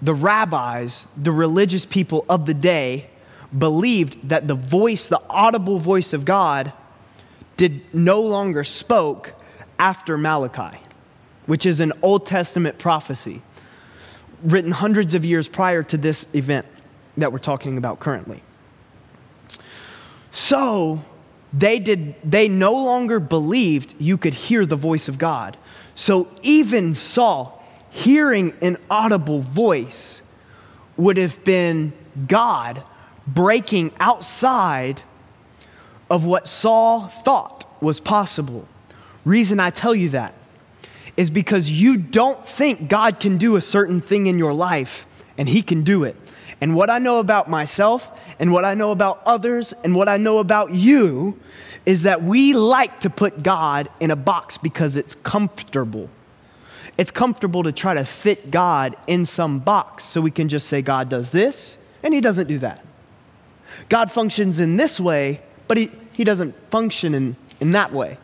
the 0.00 0.14
rabbis, 0.14 1.08
the 1.16 1.32
religious 1.32 1.84
people 1.84 2.24
of 2.28 2.46
the 2.46 2.54
day 2.54 3.08
believed 3.56 4.28
that 4.28 4.46
the 4.48 4.54
voice, 4.54 5.08
the 5.08 5.20
audible 5.30 5.78
voice 5.78 6.12
of 6.12 6.24
God, 6.24 6.72
did 7.56 7.94
no 7.94 8.20
longer 8.20 8.64
spoke 8.64 9.32
after 9.78 10.16
Malachi, 10.16 10.78
which 11.46 11.66
is 11.66 11.80
an 11.80 11.92
Old 12.02 12.26
Testament 12.26 12.78
prophecy 12.78 13.42
written 14.42 14.72
hundreds 14.72 15.14
of 15.14 15.24
years 15.24 15.48
prior 15.48 15.82
to 15.82 15.96
this 15.96 16.26
event 16.34 16.66
that 17.16 17.32
we're 17.32 17.38
talking 17.38 17.78
about 17.78 18.00
currently. 18.00 18.42
So, 20.30 21.02
they 21.56 21.78
did 21.78 22.14
they 22.24 22.48
no 22.48 22.72
longer 22.72 23.20
believed 23.20 23.94
you 23.98 24.18
could 24.18 24.34
hear 24.34 24.66
the 24.66 24.76
voice 24.76 25.08
of 25.08 25.18
God. 25.18 25.56
So 25.94 26.28
even 26.42 26.94
Saul 26.94 27.64
hearing 27.90 28.52
an 28.60 28.76
audible 28.90 29.40
voice 29.40 30.20
would 30.96 31.16
have 31.16 31.42
been 31.44 31.92
God 32.26 32.82
breaking 33.26 33.92
outside 34.00 35.00
of 36.10 36.24
what 36.24 36.48
Saul 36.48 37.06
thought 37.06 37.66
was 37.80 38.00
possible. 38.00 38.66
Reason 39.24 39.60
I 39.60 39.70
tell 39.70 39.94
you 39.94 40.08
that 40.10 40.34
is 41.16 41.30
because 41.30 41.70
you 41.70 41.96
don't 41.96 42.46
think 42.46 42.88
God 42.88 43.20
can 43.20 43.38
do 43.38 43.56
a 43.56 43.60
certain 43.60 44.00
thing 44.00 44.26
in 44.26 44.38
your 44.38 44.52
life 44.52 45.06
and 45.38 45.48
he 45.48 45.62
can 45.62 45.82
do 45.82 46.04
it. 46.04 46.16
And 46.60 46.74
what 46.74 46.90
I 46.90 46.98
know 46.98 47.18
about 47.18 47.48
myself 47.48 48.10
and 48.38 48.52
what 48.52 48.64
I 48.64 48.74
know 48.74 48.90
about 48.90 49.22
others 49.26 49.72
and 49.84 49.94
what 49.94 50.08
I 50.08 50.16
know 50.16 50.38
about 50.38 50.70
you 50.72 51.38
is 51.86 52.02
that 52.02 52.22
we 52.22 52.52
like 52.52 53.00
to 53.00 53.10
put 53.10 53.42
God 53.42 53.88
in 54.00 54.10
a 54.10 54.16
box 54.16 54.58
because 54.58 54.96
it's 54.96 55.14
comfortable. 55.16 56.08
It's 56.96 57.10
comfortable 57.10 57.62
to 57.64 57.72
try 57.72 57.94
to 57.94 58.04
fit 58.04 58.50
God 58.50 58.96
in 59.06 59.26
some 59.26 59.58
box 59.58 60.04
so 60.04 60.20
we 60.20 60.30
can 60.30 60.48
just 60.48 60.68
say 60.68 60.80
God 60.80 61.08
does 61.08 61.30
this 61.30 61.76
and 62.02 62.14
he 62.14 62.20
doesn't 62.20 62.46
do 62.46 62.58
that. 62.60 62.84
God 63.88 64.10
functions 64.10 64.60
in 64.60 64.76
this 64.76 65.00
way, 65.00 65.40
but 65.66 65.76
he, 65.76 65.90
he 66.12 66.24
doesn't 66.24 66.54
function 66.70 67.14
in, 67.14 67.36
in 67.60 67.72
that 67.72 67.92
way. 67.92 68.18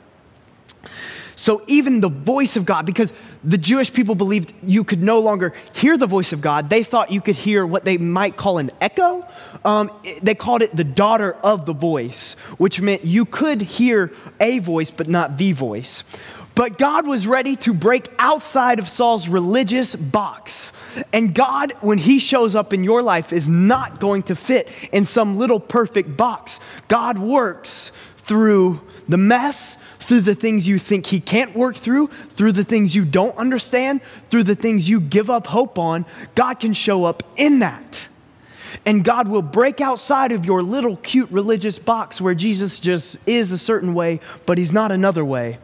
So 1.40 1.62
even 1.68 2.00
the 2.00 2.10
voice 2.10 2.58
of 2.58 2.66
God, 2.66 2.84
because 2.84 3.14
the 3.42 3.56
Jewish 3.56 3.90
people 3.94 4.14
believed 4.14 4.52
you 4.62 4.84
could 4.84 5.02
no 5.02 5.20
longer 5.20 5.54
hear 5.72 5.96
the 5.96 6.06
voice 6.06 6.34
of 6.34 6.42
God, 6.42 6.68
they 6.68 6.82
thought 6.82 7.10
you 7.10 7.22
could 7.22 7.34
hear 7.34 7.66
what 7.66 7.86
they 7.86 7.96
might 7.96 8.36
call 8.36 8.58
an 8.58 8.70
echo. 8.78 9.26
Um, 9.64 9.90
they 10.20 10.34
called 10.34 10.60
it 10.60 10.76
the 10.76 10.84
daughter 10.84 11.32
of 11.32 11.64
the 11.64 11.72
voice, 11.72 12.34
which 12.58 12.82
meant 12.82 13.06
you 13.06 13.24
could 13.24 13.62
hear 13.62 14.12
a 14.38 14.58
voice, 14.58 14.90
but 14.90 15.08
not 15.08 15.38
the 15.38 15.52
voice. 15.52 16.04
But 16.54 16.76
God 16.76 17.06
was 17.06 17.26
ready 17.26 17.56
to 17.56 17.72
break 17.72 18.08
outside 18.18 18.78
of 18.78 18.86
Saul's 18.86 19.26
religious 19.26 19.96
box. 19.96 20.72
And 21.10 21.34
God, 21.34 21.72
when 21.80 21.96
He 21.96 22.18
shows 22.18 22.54
up 22.54 22.74
in 22.74 22.84
your 22.84 23.02
life, 23.02 23.32
is 23.32 23.48
not 23.48 23.98
going 23.98 24.24
to 24.24 24.36
fit 24.36 24.68
in 24.92 25.06
some 25.06 25.38
little 25.38 25.58
perfect 25.58 26.18
box. 26.18 26.60
God 26.88 27.18
works 27.18 27.92
through 28.30 28.80
the 29.08 29.16
mess 29.16 29.76
through 29.98 30.20
the 30.20 30.34
things 30.34 30.66
you 30.66 30.78
think 30.78 31.06
He 31.06 31.20
can't 31.20 31.54
work 31.54 31.76
through, 31.76 32.08
through 32.34 32.52
the 32.52 32.64
things 32.64 32.94
you 32.94 33.04
don't 33.04 33.36
understand, 33.36 34.00
through 34.28 34.44
the 34.44 34.54
things 34.54 34.88
you 34.88 35.00
give 35.00 35.30
up 35.30 35.46
hope 35.46 35.78
on, 35.78 36.06
God 36.34 36.54
can 36.54 36.72
show 36.72 37.04
up 37.04 37.22
in 37.36 37.60
that. 37.60 38.08
And 38.86 39.04
God 39.04 39.28
will 39.28 39.42
break 39.42 39.80
outside 39.80 40.32
of 40.32 40.44
your 40.44 40.62
little 40.62 40.96
cute 40.96 41.30
religious 41.30 41.78
box 41.78 42.20
where 42.20 42.34
Jesus 42.34 42.78
just 42.78 43.18
is 43.26 43.50
a 43.52 43.58
certain 43.58 43.94
way, 43.94 44.20
but 44.46 44.58
He's 44.58 44.72
not 44.72 44.92
another 44.92 45.24
way. 45.24 45.58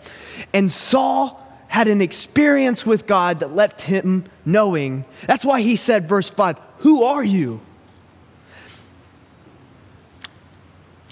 And 0.53 0.71
Saul 0.71 1.43
had 1.69 1.89
an 1.89 2.01
experience 2.01 2.87
with 2.87 3.07
God 3.07 3.41
that 3.41 3.55
left 3.55 3.83
him 3.83 4.25
knowing. 4.45 5.05
That's 5.27 5.45
why 5.45 5.61
he 5.61 5.77
said, 5.77 6.09
verse 6.09 6.31
5, 6.31 6.59
Who 6.79 7.03
are 7.03 7.25
you? 7.25 7.61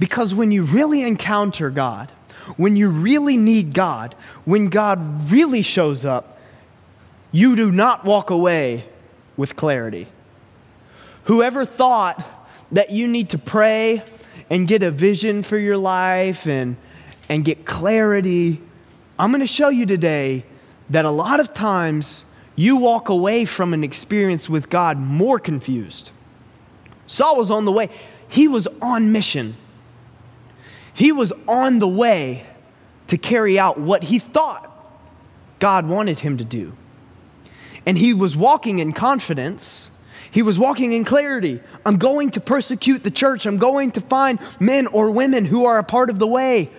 Because 0.04 0.34
when 0.34 0.52
you 0.52 0.64
really 0.64 1.00
encounter 1.00 1.70
God, 1.70 2.12
when 2.58 2.76
you 2.76 2.90
really 2.90 3.38
need 3.38 3.72
God, 3.72 4.14
when 4.44 4.68
God 4.68 5.30
really 5.32 5.62
shows 5.62 6.04
up, 6.04 6.38
you 7.32 7.56
do 7.56 7.70
not 7.70 8.04
walk 8.04 8.28
away 8.28 8.84
with 9.38 9.56
clarity. 9.56 10.06
Whoever 11.22 11.64
thought 11.64 12.22
that 12.70 12.90
you 12.90 13.08
need 13.08 13.30
to 13.30 13.38
pray 13.38 14.02
and 14.50 14.68
get 14.68 14.82
a 14.82 14.90
vision 14.90 15.42
for 15.42 15.56
your 15.56 15.78
life 15.78 16.46
and, 16.46 16.76
and 17.30 17.42
get 17.42 17.64
clarity, 17.64 18.60
I'm 19.18 19.30
going 19.30 19.40
to 19.40 19.46
show 19.46 19.70
you 19.70 19.86
today 19.86 20.44
that 20.90 21.06
a 21.06 21.10
lot 21.10 21.40
of 21.40 21.54
times 21.54 22.26
you 22.56 22.76
walk 22.76 23.08
away 23.08 23.46
from 23.46 23.72
an 23.72 23.82
experience 23.82 24.50
with 24.50 24.68
God 24.68 24.98
more 24.98 25.38
confused. 25.38 26.10
Saul 27.06 27.38
was 27.38 27.50
on 27.50 27.64
the 27.64 27.72
way, 27.72 27.88
he 28.28 28.48
was 28.48 28.68
on 28.82 29.10
mission. 29.10 29.56
He 30.94 31.12
was 31.12 31.32
on 31.46 31.80
the 31.80 31.88
way 31.88 32.46
to 33.08 33.18
carry 33.18 33.58
out 33.58 33.78
what 33.78 34.04
he 34.04 34.18
thought 34.18 34.70
God 35.58 35.86
wanted 35.86 36.20
him 36.20 36.38
to 36.38 36.44
do. 36.44 36.72
And 37.84 37.98
he 37.98 38.14
was 38.14 38.36
walking 38.36 38.78
in 38.78 38.92
confidence. 38.92 39.90
He 40.30 40.40
was 40.40 40.58
walking 40.58 40.92
in 40.92 41.04
clarity. 41.04 41.60
I'm 41.84 41.98
going 41.98 42.30
to 42.30 42.40
persecute 42.40 43.02
the 43.04 43.10
church. 43.10 43.44
I'm 43.44 43.58
going 43.58 43.90
to 43.92 44.00
find 44.00 44.38
men 44.58 44.86
or 44.86 45.10
women 45.10 45.44
who 45.44 45.66
are 45.66 45.78
a 45.78 45.84
part 45.84 46.10
of 46.10 46.18
the 46.18 46.26
way. 46.26 46.70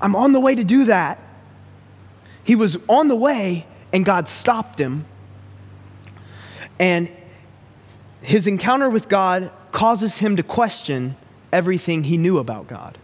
I'm 0.00 0.16
on 0.16 0.32
the 0.32 0.40
way 0.40 0.54
to 0.54 0.64
do 0.64 0.86
that. 0.86 1.18
He 2.44 2.54
was 2.54 2.76
on 2.88 3.08
the 3.08 3.16
way, 3.16 3.66
and 3.92 4.04
God 4.04 4.28
stopped 4.28 4.78
him. 4.78 5.04
And 6.78 7.12
his 8.20 8.46
encounter 8.46 8.88
with 8.88 9.08
God 9.08 9.50
causes 9.72 10.18
him 10.18 10.36
to 10.36 10.42
question 10.42 11.16
everything 11.52 12.04
he 12.04 12.16
knew 12.16 12.38
about 12.38 12.68
God. 12.68 12.98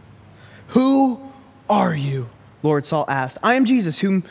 Who 0.70 1.20
are 1.68 1.94
you? 1.94 2.28
Lord 2.62 2.86
Saul 2.86 3.04
asked. 3.08 3.38
I 3.42 3.54
am 3.54 3.64
Jesus, 3.64 3.98
whom, 3.98 4.24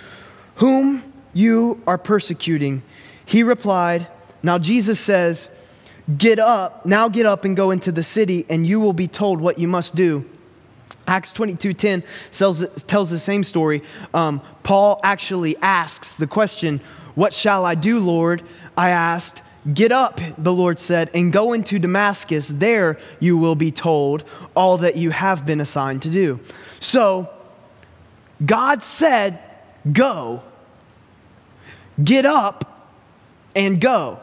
whom 0.55 1.13
you 1.33 1.81
are 1.87 1.97
persecuting. 1.97 2.83
He 3.25 3.43
replied, 3.43 4.07
Now 4.43 4.57
Jesus 4.57 4.99
says, 4.99 5.49
Get 6.17 6.39
up, 6.39 6.85
now 6.85 7.07
get 7.07 7.25
up 7.25 7.45
and 7.45 7.55
go 7.55 7.71
into 7.71 7.91
the 7.91 8.03
city, 8.03 8.45
and 8.49 8.65
you 8.65 8.79
will 8.79 8.93
be 8.93 9.07
told 9.07 9.41
what 9.41 9.59
you 9.59 9.67
must 9.67 9.95
do. 9.95 10.25
Acts 11.07 11.33
22:10 11.33 12.03
tells, 12.31 12.65
tells 12.83 13.09
the 13.09 13.19
same 13.19 13.43
story. 13.43 13.83
Um, 14.13 14.41
Paul 14.63 14.99
actually 15.03 15.57
asks 15.57 16.15
the 16.15 16.27
question, 16.27 16.81
What 17.15 17.33
shall 17.33 17.65
I 17.65 17.75
do, 17.75 17.99
Lord? 17.99 18.43
I 18.77 18.89
asked, 18.91 19.41
Get 19.73 19.91
up, 19.91 20.21
the 20.37 20.53
Lord 20.53 20.79
said, 20.79 21.09
and 21.13 21.33
go 21.33 21.51
into 21.51 21.79
Damascus. 21.79 22.47
There 22.47 22.97
you 23.19 23.37
will 23.37 23.55
be 23.55 23.71
told 23.71 24.23
all 24.55 24.77
that 24.77 24.95
you 24.95 25.09
have 25.09 25.45
been 25.45 25.59
assigned 25.59 26.01
to 26.03 26.09
do. 26.09 26.39
So, 26.79 27.29
God 28.45 28.83
said, 28.83 29.39
Go. 29.91 30.43
Get 32.01 32.25
up 32.25 32.87
and 33.55 33.81
go. 33.81 34.19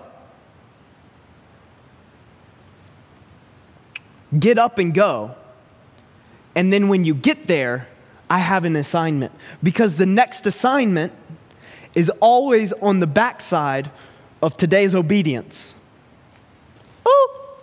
Get 4.39 4.59
up 4.59 4.79
and 4.79 4.95
go. 4.95 5.35
And 6.55 6.73
then 6.73 6.89
when 6.89 7.05
you 7.05 7.15
get 7.15 7.47
there, 7.47 7.89
I 8.31 8.39
have 8.39 8.65
an 8.65 8.77
assignment. 8.77 9.33
Because 9.63 9.97
the 9.97 10.07
next 10.07 10.47
assignment 10.47 11.13
is 11.95 12.11
always 12.21 12.73
on 12.75 13.01
the 13.01 13.07
backside 13.07 13.91
of 14.43 14.57
today's 14.57 14.95
obedience. 14.95 15.75
Oh, 17.05 17.59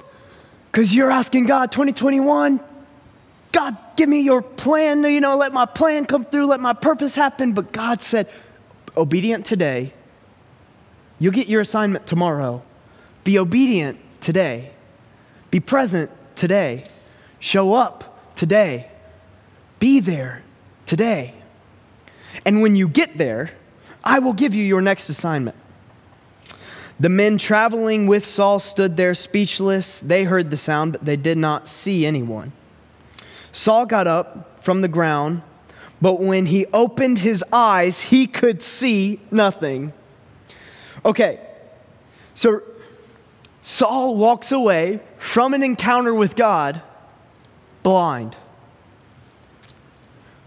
because 0.72 0.94
you're 0.96 1.12
asking 1.12 1.46
God, 1.46 1.72
2021, 1.72 2.60
God, 3.51 3.77
give 3.96 4.10
me 4.10 4.22
your 4.22 4.42
plan, 4.42 5.03
you 5.03 5.22
know, 5.22 5.38
let 5.38 5.53
my 5.53 5.65
plan 5.65 6.06
come 6.06 6.25
through, 6.25 6.48
let 6.48 6.60
my 6.60 6.74
purpose 6.74 7.15
happen. 7.15 7.53
But 7.53 7.72
God 7.72 8.01
said, 8.01 8.27
obedient 8.98 9.46
today. 9.46 9.94
You'll 11.20 11.34
get 11.34 11.48
your 11.48 11.62
assignment 11.62 12.08
tomorrow. 12.08 12.63
Be 13.24 13.38
obedient 13.38 14.00
today. 14.22 14.72
Be 15.51 15.60
present 15.60 16.10
today. 16.36 16.84
Show 17.39 17.74
up 17.74 18.36
today. 18.36 18.89
Be 19.80 20.00
there 20.00 20.42
today. 20.86 21.36
And 22.46 22.62
when 22.62 22.75
you 22.75 22.88
get 22.88 23.18
there, 23.18 23.51
I 24.03 24.20
will 24.20 24.34
give 24.34 24.56
you 24.56 24.63
your 24.63 24.82
next 24.82 25.10
assignment. 25.10 25.56
The 27.00 27.09
men 27.09 27.38
traveling 27.38 28.07
with 28.07 28.25
Saul 28.25 28.59
stood 28.59 28.97
there 28.97 29.13
speechless. 29.13 30.00
They 30.00 30.23
heard 30.23 30.51
the 30.51 30.57
sound, 30.57 30.93
but 30.93 31.05
they 31.05 31.17
did 31.17 31.38
not 31.38 31.67
see 31.67 32.05
anyone. 32.05 32.51
Saul 33.51 33.85
got 33.85 34.07
up 34.07 34.63
from 34.63 34.81
the 34.81 34.88
ground, 34.88 35.41
but 36.01 36.19
when 36.21 36.47
he 36.47 36.65
opened 36.67 37.19
his 37.19 37.43
eyes, 37.51 38.01
he 38.01 38.27
could 38.27 38.63
see 38.63 39.19
nothing. 39.31 39.93
Okay, 41.05 41.39
so 42.35 42.62
Saul 43.62 44.15
walks 44.15 44.51
away 44.51 45.00
from 45.17 45.53
an 45.53 45.63
encounter 45.63 46.13
with 46.13 46.35
God 46.35 46.81
blind. 47.81 48.38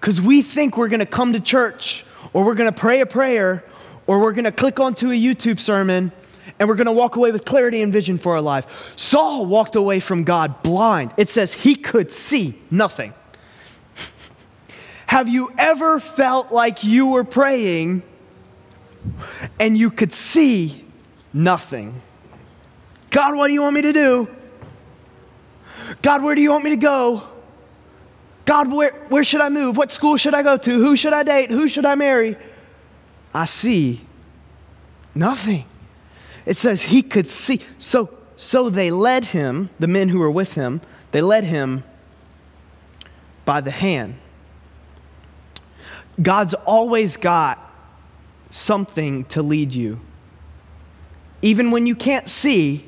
Because 0.01 0.21
we 0.21 0.43
think 0.43 0.77
we're 0.77 0.89
going 0.89 1.01
to 1.01 1.07
come 1.07 1.33
to 1.33 1.41
church 1.41 2.05
or 2.33 2.45
we're 2.45 2.55
going 2.55 2.73
to 2.73 2.79
pray 2.79 3.01
a 3.01 3.07
prayer, 3.07 3.65
or 4.07 4.21
we're 4.21 4.33
going 4.33 4.45
to 4.45 4.53
click 4.53 4.79
onto 4.79 5.11
a 5.11 5.15
YouTube 5.15 5.59
sermon 5.59 6.13
and 6.59 6.69
we're 6.69 6.75
going 6.75 6.87
to 6.87 6.93
walk 6.93 7.17
away 7.17 7.33
with 7.33 7.45
clarity 7.45 7.83
and 7.83 7.93
vision 7.93 8.19
for 8.19 8.35
our 8.35 8.41
life. 8.41 8.67
Saul 8.97 9.47
walked 9.47 9.77
away 9.77 10.01
from 10.01 10.25
God 10.25 10.63
blind. 10.63 11.13
It 11.17 11.29
says 11.29 11.53
he 11.53 11.77
could 11.77 12.13
see 12.13 12.61
nothing. 12.71 13.15
Have 15.07 15.29
you 15.29 15.53
ever 15.57 16.01
felt 16.01 16.51
like 16.51 16.83
you 16.83 17.07
were 17.07 17.25
praying 17.25 18.03
and 19.61 19.79
you 19.79 19.91
could 19.91 20.13
see 20.13 20.85
nothing? 21.33 22.01
God, 23.11 23.37
what 23.37 23.47
do 23.47 23.53
you 23.53 23.63
want 23.63 23.75
me 23.75 23.83
to 23.83 23.93
do? 23.93 24.29
God, 26.03 26.23
where 26.23 26.35
do 26.35 26.41
you 26.41 26.51
want 26.51 26.65
me 26.65 26.71
to 26.71 26.77
go? 26.77 27.23
God, 28.45 28.73
where, 28.73 28.93
where 29.09 29.25
should 29.25 29.41
I 29.41 29.49
move? 29.49 29.77
What 29.77 29.93
school 29.93 30.17
should 30.17 30.35
I 30.35 30.43
go 30.43 30.57
to? 30.57 30.71
Who 30.71 30.97
should 30.97 31.13
I 31.13 31.23
date? 31.23 31.51
Who 31.51 31.69
should 31.69 31.85
I 31.85 31.95
marry? 31.95 32.37
I 33.35 33.45
see 33.45 34.01
nothing. 35.15 35.65
It 36.47 36.57
says 36.57 36.85
he 36.85 37.03
could 37.03 37.29
see. 37.29 37.61
So, 37.79 38.11
so 38.37 38.71
they 38.71 38.91
led 38.91 39.27
him, 39.27 39.71
the 39.79 39.87
men 39.87 40.09
who 40.09 40.19
were 40.19 40.31
with 40.31 40.55
him, 40.55 40.81
they 41.11 41.21
led 41.21 41.45
him 41.45 41.85
by 43.45 43.61
the 43.61 43.71
hand. 43.71 44.19
God's 46.23 46.55
always 46.55 47.17
got 47.17 47.59
something 48.51 49.25
to 49.27 49.43
lead 49.43 49.75
you. 49.75 50.01
Even 51.43 51.71
when 51.71 51.87
you 51.87 51.95
can't 51.95 52.29
see, 52.29 52.87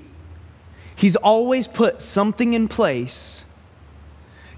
He's 0.96 1.14
always 1.14 1.68
put 1.68 2.02
something 2.02 2.54
in 2.54 2.66
place 2.66 3.44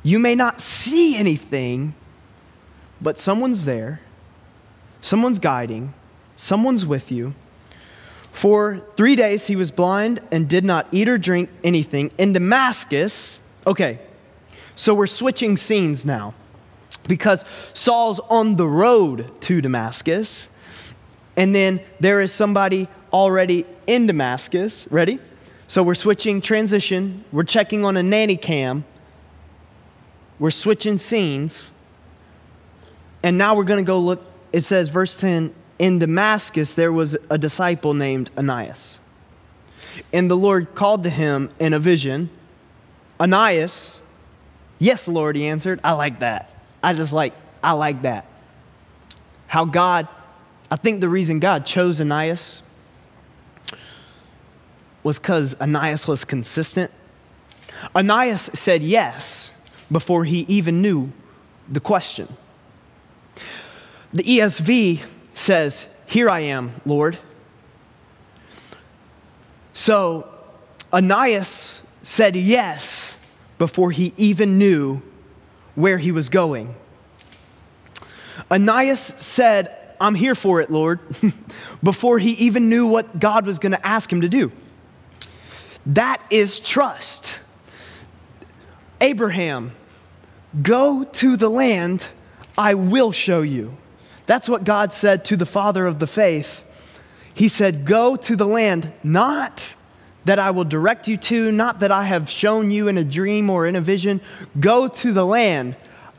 you 0.03 0.19
may 0.19 0.35
not 0.35 0.61
see 0.61 1.17
anything, 1.17 1.95
but 3.01 3.19
someone's 3.19 3.65
there, 3.65 4.01
someone's 5.01 5.39
guiding, 5.39 5.93
someone's 6.37 6.87
with 6.87 7.13
you. 7.13 7.35
For 8.33 8.83
three 8.97 9.17
days 9.17 9.47
he 9.47 9.57
was 9.57 9.71
blind 9.71 10.21
and 10.31 10.49
did 10.49 10.65
not 10.65 10.87
eat 10.93 11.09
or 11.09 11.19
drink 11.19 11.51
anything. 11.63 12.11
In 12.17 12.33
Damascus, 12.33 13.41
okay, 13.67 13.99
so 14.77 14.95
we're 14.95 15.07
switching 15.07 15.57
scenes 15.57 16.05
now 16.05 16.35
because 17.07 17.45
Saul's 17.75 18.21
on 18.31 18.57
the 18.57 18.67
road 18.67 19.41
to 19.43 19.61
Damascus, 19.61 20.49
and 21.37 21.55
then 21.55 21.81
there 21.99 22.21
is 22.21 22.33
somebody 22.33 22.89
already 23.13 23.67
in 23.87 24.07
Damascus. 24.07 24.87
Ready? 24.91 25.19
So 25.69 25.83
we're 25.83 25.95
switching 25.95 26.41
transition. 26.41 27.25
We're 27.33 27.45
checking 27.45 27.85
on 27.85 27.97
a 27.97 28.03
nanny 28.03 28.37
cam 28.37 28.85
we're 30.41 30.51
switching 30.51 30.99
scenes. 30.99 31.71
And 33.23 33.39
now 33.39 33.55
we're 33.55 33.65
going 33.65 33.85
to 33.85 33.87
go 33.87 33.99
look. 33.99 34.25
It 34.53 34.63
says, 34.63 34.89
verse 34.89 35.21
10 35.21 35.55
In 35.81 35.99
Damascus, 35.99 36.75
there 36.75 36.93
was 36.93 37.17
a 37.31 37.39
disciple 37.39 37.95
named 37.95 38.31
Ananias. 38.37 38.99
And 40.13 40.31
the 40.31 40.37
Lord 40.37 40.75
called 40.75 41.05
to 41.05 41.11
him 41.11 41.49
in 41.59 41.73
a 41.73 41.79
vision, 41.79 42.29
Ananias. 43.19 44.03
Yes, 44.79 45.09
Lord, 45.09 45.37
he 45.37 45.47
answered. 45.47 45.81
I 45.83 45.93
like 45.93 46.19
that. 46.19 46.55
I 46.83 46.93
just 46.93 47.15
like, 47.15 47.33
I 47.65 47.73
like 47.73 48.03
that. 48.03 48.27
How 49.47 49.65
God, 49.65 50.07
I 50.71 50.77
think 50.77 51.01
the 51.01 51.09
reason 51.09 51.41
God 51.41 51.65
chose 51.65 51.99
Ananias 51.99 52.61
was 55.03 55.19
because 55.19 55.59
Ananias 55.63 56.07
was 56.07 56.27
consistent. 56.27 56.91
Ananias 57.97 58.51
said 58.53 58.83
yes 58.83 59.51
before 59.91 60.27
he 60.27 60.41
even 60.41 60.83
knew 60.83 61.11
the 61.71 61.81
question. 61.81 62.29
The 64.13 64.25
ESV 64.25 65.01
says, 65.35 65.87
Here 66.07 66.29
I 66.29 66.41
am, 66.41 66.81
Lord. 66.85 67.19
So 69.73 70.29
Ananias 70.93 71.83
said 72.03 72.37
yes 72.37 73.17
before 73.59 73.91
he 73.91 74.13
even 74.17 74.59
knew 74.59 75.03
where 75.75 75.99
he 75.99 76.13
was 76.13 76.29
going. 76.29 76.75
Ananias 78.51 79.01
said, 79.01 79.77
I'm 80.01 80.15
here 80.15 80.35
for 80.35 80.61
it, 80.61 80.71
Lord, 80.71 81.01
before 81.83 82.19
he 82.19 82.33
even 82.33 82.69
knew 82.69 82.87
what 82.87 83.21
God 83.21 83.47
was 83.47 83.59
going 83.59 83.73
to 83.73 83.87
ask 83.87 84.11
him 84.11 84.23
to 84.23 84.29
do. 84.29 84.51
That 85.87 86.23
is 86.31 86.59
trust. 86.59 87.41
Abraham 89.01 89.73
Go 90.63 91.05
to 91.05 91.37
the 91.37 91.49
land 91.49 92.09
I 92.59 92.75
will 92.75 93.13
show 93.13 93.43
you. 93.43 93.77
That's 94.31 94.49
what 94.49 94.63
God 94.63 94.95
said 94.95 95.25
to 95.25 95.37
the 95.37 95.45
father 95.45 95.89
of 95.89 95.99
the 95.99 96.07
faith. 96.07 96.63
He 97.35 97.49
said, 97.49 97.85
Go 97.85 98.15
to 98.15 98.37
the 98.37 98.47
land, 98.47 98.93
not 99.03 99.75
that 100.25 100.39
I 100.39 100.53
will 100.53 100.63
direct 100.63 101.09
you 101.09 101.17
to, 101.17 101.51
not 101.51 101.81
that 101.81 101.91
I 101.91 102.05
have 102.05 102.31
shown 102.31 102.71
you 102.71 102.87
in 102.87 102.97
a 102.97 103.03
dream 103.03 103.51
or 103.51 103.67
in 103.67 103.75
a 103.75 103.81
vision. 103.81 104.21
Go 104.61 104.87
to 104.87 105.11
the 105.11 105.27
land 105.27 105.75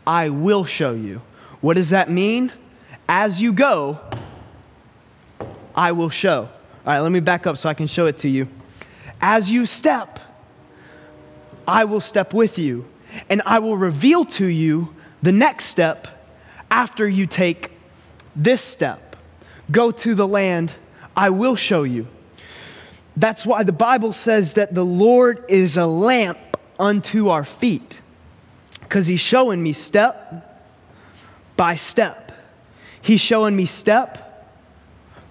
I 0.06 0.28
will 0.28 0.66
show 0.66 0.92
you. 0.92 1.22
What 1.62 1.76
does 1.76 1.92
that 1.92 2.10
mean? 2.12 2.52
As 3.08 3.42
you 3.42 3.54
go, 3.54 4.02
I 5.74 5.94
will 5.94 6.10
show. 6.10 6.50
All 6.50 6.50
right, 6.86 7.00
let 7.00 7.14
me 7.14 7.22
back 7.22 7.48
up 7.48 7.56
so 7.56 7.70
I 7.70 7.74
can 7.74 7.88
show 7.88 8.08
it 8.08 8.18
to 8.18 8.28
you. 8.28 8.50
As 9.22 9.50
you 9.50 9.66
step, 9.66 10.20
I 11.66 11.86
will 11.86 12.02
step 12.02 12.34
with 12.34 12.60
you 12.60 12.90
and 13.30 13.42
I 13.46 13.60
will 13.60 13.78
reveal 13.78 14.26
to 14.26 14.48
you 14.48 14.94
the 15.22 15.32
next 15.32 15.68
step 15.68 16.10
after 16.70 17.08
you 17.08 17.26
take 17.26 17.71
this 18.36 18.62
step. 18.62 19.16
Go 19.72 19.92
to 19.92 20.16
the 20.16 20.28
land 20.28 20.72
I 21.16 21.30
will 21.30 21.56
show 21.56 21.84
you. 21.84 22.08
That's 23.18 23.46
why 23.46 23.64
the 23.64 23.72
Bible 23.72 24.14
says 24.14 24.54
that 24.54 24.74
the 24.74 24.86
Lord 24.86 25.44
is 25.50 25.78
a 25.78 25.86
lamp 25.86 26.40
unto 26.80 27.30
our 27.30 27.44
feet, 27.44 28.00
because 28.80 29.08
He's 29.08 29.20
showing 29.20 29.62
me 29.62 29.74
step 29.74 30.70
by 31.58 31.76
step. 31.76 32.32
He's 33.02 33.22
showing 33.22 33.56
me 33.56 33.66
step 33.66 34.28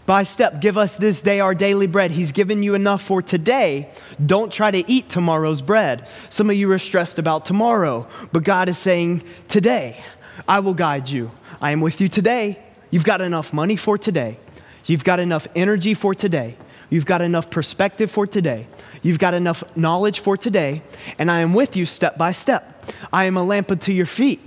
by 0.07 0.25
step. 0.25 0.61
Give 0.61 0.77
us 0.77 0.97
this 0.97 1.23
day 1.23 1.41
our 1.41 1.55
daily 1.55 1.87
bread. 1.87 2.11
He's 2.11 2.33
given 2.33 2.63
you 2.63 2.75
enough 2.75 3.03
for 3.03 3.23
today. 3.23 3.91
Don't 4.25 4.53
try 4.53 4.71
to 4.71 4.91
eat 4.91 5.09
tomorrow's 5.09 5.63
bread. 5.63 6.07
Some 6.29 6.51
of 6.51 6.57
you 6.57 6.71
are 6.73 6.79
stressed 6.79 7.19
about 7.19 7.47
tomorrow, 7.47 8.07
but 8.33 8.45
God 8.45 8.69
is 8.69 8.77
saying, 8.77 9.23
Today, 9.49 10.03
I 10.49 10.61
will 10.61 10.75
guide 10.75 11.09
you. 11.09 11.31
I 11.61 11.71
am 11.71 11.81
with 11.81 12.01
you 12.01 12.09
today. 12.09 12.59
You've 12.91 13.05
got 13.05 13.21
enough 13.21 13.53
money 13.53 13.77
for 13.77 13.97
today. 13.97 14.39
You've 14.85 15.05
got 15.05 15.21
enough 15.21 15.47
energy 15.55 15.95
for 15.95 16.15
today. 16.15 16.57
You've 16.89 17.07
got 17.07 17.23
enough 17.23 17.51
perspective 17.51 18.11
for 18.11 18.27
today. 18.27 18.67
You've 19.03 19.21
got 19.21 19.33
enough 19.33 19.63
knowledge 19.77 20.21
for 20.21 20.37
today, 20.37 20.83
and 21.19 21.31
I 21.31 21.41
am 21.41 21.55
with 21.55 21.77
you 21.77 21.87
step 21.87 22.19
by 22.19 22.33
step. 22.33 22.93
I 23.13 23.25
am 23.25 23.37
a 23.37 23.45
lamp 23.45 23.71
unto 23.71 23.93
your 23.93 24.07
feet. 24.07 24.41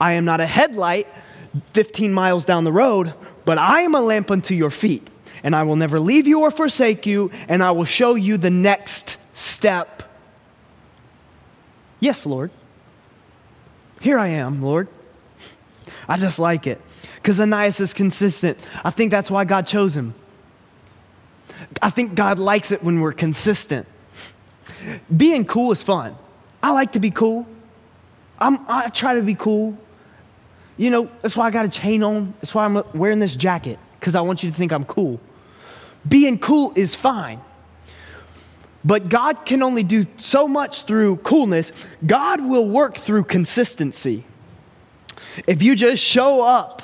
I 0.00 0.12
am 0.12 0.24
not 0.24 0.40
a 0.40 0.46
headlight 0.46 1.08
15 1.72 2.12
miles 2.12 2.44
down 2.44 2.62
the 2.64 2.72
road, 2.72 3.12
but 3.44 3.58
I 3.58 3.80
am 3.80 3.94
a 3.94 4.00
lamp 4.00 4.30
unto 4.30 4.54
your 4.54 4.70
feet. 4.70 5.08
And 5.42 5.54
I 5.54 5.64
will 5.64 5.76
never 5.76 5.98
leave 5.98 6.26
you 6.26 6.40
or 6.40 6.50
forsake 6.50 7.06
you, 7.06 7.32
and 7.48 7.62
I 7.62 7.72
will 7.72 7.84
show 7.84 8.14
you 8.14 8.38
the 8.38 8.50
next 8.50 9.16
step. 9.34 10.02
Yes, 12.00 12.26
Lord. 12.26 12.50
Here 14.00 14.18
I 14.18 14.28
am, 14.28 14.62
Lord. 14.62 14.88
I 16.08 16.16
just 16.16 16.38
like 16.38 16.66
it 16.66 16.80
because 17.28 17.40
Ananias 17.40 17.78
is 17.78 17.92
consistent. 17.92 18.58
I 18.82 18.88
think 18.88 19.10
that's 19.10 19.30
why 19.30 19.44
God 19.44 19.66
chose 19.66 19.94
him. 19.94 20.14
I 21.82 21.90
think 21.90 22.14
God 22.14 22.38
likes 22.38 22.72
it 22.72 22.82
when 22.82 23.02
we're 23.02 23.12
consistent. 23.12 23.86
Being 25.14 25.44
cool 25.44 25.70
is 25.70 25.82
fun. 25.82 26.16
I 26.62 26.72
like 26.72 26.92
to 26.92 27.00
be 27.00 27.10
cool. 27.10 27.46
I'm, 28.38 28.60
I 28.66 28.88
try 28.88 29.16
to 29.16 29.20
be 29.20 29.34
cool. 29.34 29.76
You 30.78 30.88
know, 30.88 31.10
that's 31.20 31.36
why 31.36 31.48
I 31.48 31.50
got 31.50 31.66
a 31.66 31.68
chain 31.68 32.02
on. 32.02 32.32
That's 32.40 32.54
why 32.54 32.64
I'm 32.64 32.82
wearing 32.94 33.18
this 33.18 33.36
jacket, 33.36 33.78
because 34.00 34.14
I 34.14 34.22
want 34.22 34.42
you 34.42 34.48
to 34.48 34.56
think 34.56 34.72
I'm 34.72 34.86
cool. 34.86 35.20
Being 36.08 36.38
cool 36.38 36.72
is 36.76 36.94
fine. 36.94 37.42
But 38.86 39.10
God 39.10 39.44
can 39.44 39.62
only 39.62 39.82
do 39.82 40.06
so 40.16 40.48
much 40.48 40.84
through 40.84 41.16
coolness. 41.16 41.72
God 42.06 42.40
will 42.40 42.66
work 42.66 42.96
through 42.96 43.24
consistency. 43.24 44.24
If 45.46 45.62
you 45.62 45.76
just 45.76 46.02
show 46.02 46.40
up, 46.40 46.80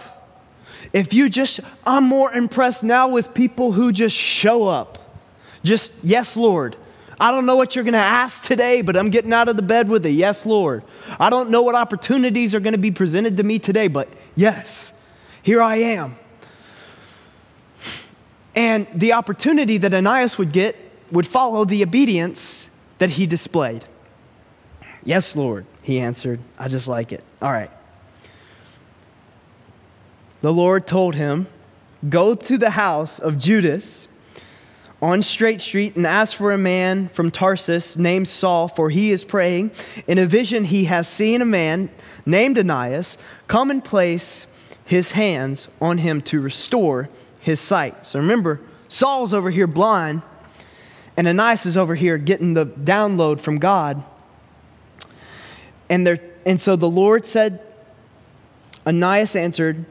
if 0.94 1.12
you 1.12 1.28
just, 1.28 1.59
I'm 1.85 2.04
more 2.04 2.33
impressed 2.33 2.85
now 2.85 3.09
with 3.09 3.35
people 3.35 3.72
who 3.72 3.90
just 3.90 4.14
show 4.14 4.68
up. 4.68 5.20
Just, 5.64 5.92
yes, 6.04 6.37
Lord. 6.37 6.76
I 7.18 7.33
don't 7.33 7.46
know 7.46 7.57
what 7.57 7.74
you're 7.74 7.83
going 7.83 7.94
to 7.94 7.98
ask 7.98 8.44
today, 8.44 8.80
but 8.80 8.96
I'm 8.96 9.11
getting 9.11 9.33
out 9.33 9.48
of 9.48 9.57
the 9.57 9.62
bed 9.62 9.88
with 9.88 10.07
a 10.07 10.11
yes, 10.11 10.46
Lord. 10.46 10.85
I 11.18 11.30
don't 11.30 11.50
know 11.50 11.62
what 11.62 11.74
opportunities 11.74 12.54
are 12.54 12.61
going 12.61 12.74
to 12.74 12.78
be 12.78 12.92
presented 12.92 13.37
to 13.38 13.42
me 13.42 13.59
today, 13.59 13.88
but 13.88 14.09
yes, 14.37 14.92
here 15.42 15.61
I 15.61 15.76
am. 15.76 16.16
And 18.54 18.87
the 18.94 19.14
opportunity 19.14 19.78
that 19.78 19.92
Ananias 19.92 20.38
would 20.38 20.52
get 20.52 20.76
would 21.11 21.26
follow 21.26 21.64
the 21.64 21.83
obedience 21.83 22.66
that 22.98 23.11
he 23.11 23.26
displayed. 23.26 23.85
Yes, 25.02 25.35
Lord, 25.35 25.66
he 25.83 25.98
answered. 25.98 26.38
I 26.57 26.68
just 26.68 26.87
like 26.87 27.11
it. 27.11 27.24
All 27.42 27.50
right 27.50 27.70
the 30.44 30.52
Lord 30.52 30.87
told 30.87 31.14
him, 31.14 31.46
Go 32.07 32.35
to 32.35 32.59
the 32.59 32.72
house 32.72 33.18
of 33.18 33.38
Judas 33.38 34.09
on 35.00 35.22
Straight 35.22 35.62
Street 35.62 35.96
and 35.96 36.07
ask 36.07 36.37
for 36.37 36.52
a 36.52 36.59
man 36.59 37.09
from 37.09 37.30
Tarsus 37.30 37.96
named 37.96 38.28
Saul, 38.28 38.68
for 38.68 38.90
he 38.90 39.11
is 39.11 39.24
praying. 39.24 39.70
In 40.07 40.18
a 40.18 40.26
vision, 40.26 40.64
he 40.64 40.85
has 40.85 41.09
seen 41.09 41.40
a 41.40 41.46
man 41.46 41.88
named 42.26 42.59
Ananias 42.59 43.16
come 43.48 43.70
and 43.70 43.83
place 43.83 44.46
his 44.85 45.12
hands 45.12 45.68
on 45.80 45.96
him 45.96 46.20
to 46.20 46.42
restore 46.42 47.09
his 47.40 47.59
sight. 47.59 48.07
So 48.07 48.18
remember, 48.18 48.61
Saul's 48.87 49.33
over 49.33 49.50
here 49.50 49.66
blind, 49.66 50.20
and 51.16 51.26
Ananias 51.26 51.64
is 51.64 51.78
over 51.78 51.94
here 51.94 52.18
getting 52.18 52.52
the 52.52 52.66
download 52.66 53.40
from 53.40 53.59
God. 53.59 54.02
And, 55.88 56.20
and 56.44 56.61
so 56.61 56.76
the 56.76 56.90
Lord 56.90 57.24
said, 57.24 57.61
Ananias 58.87 59.35
answered, 59.35 59.87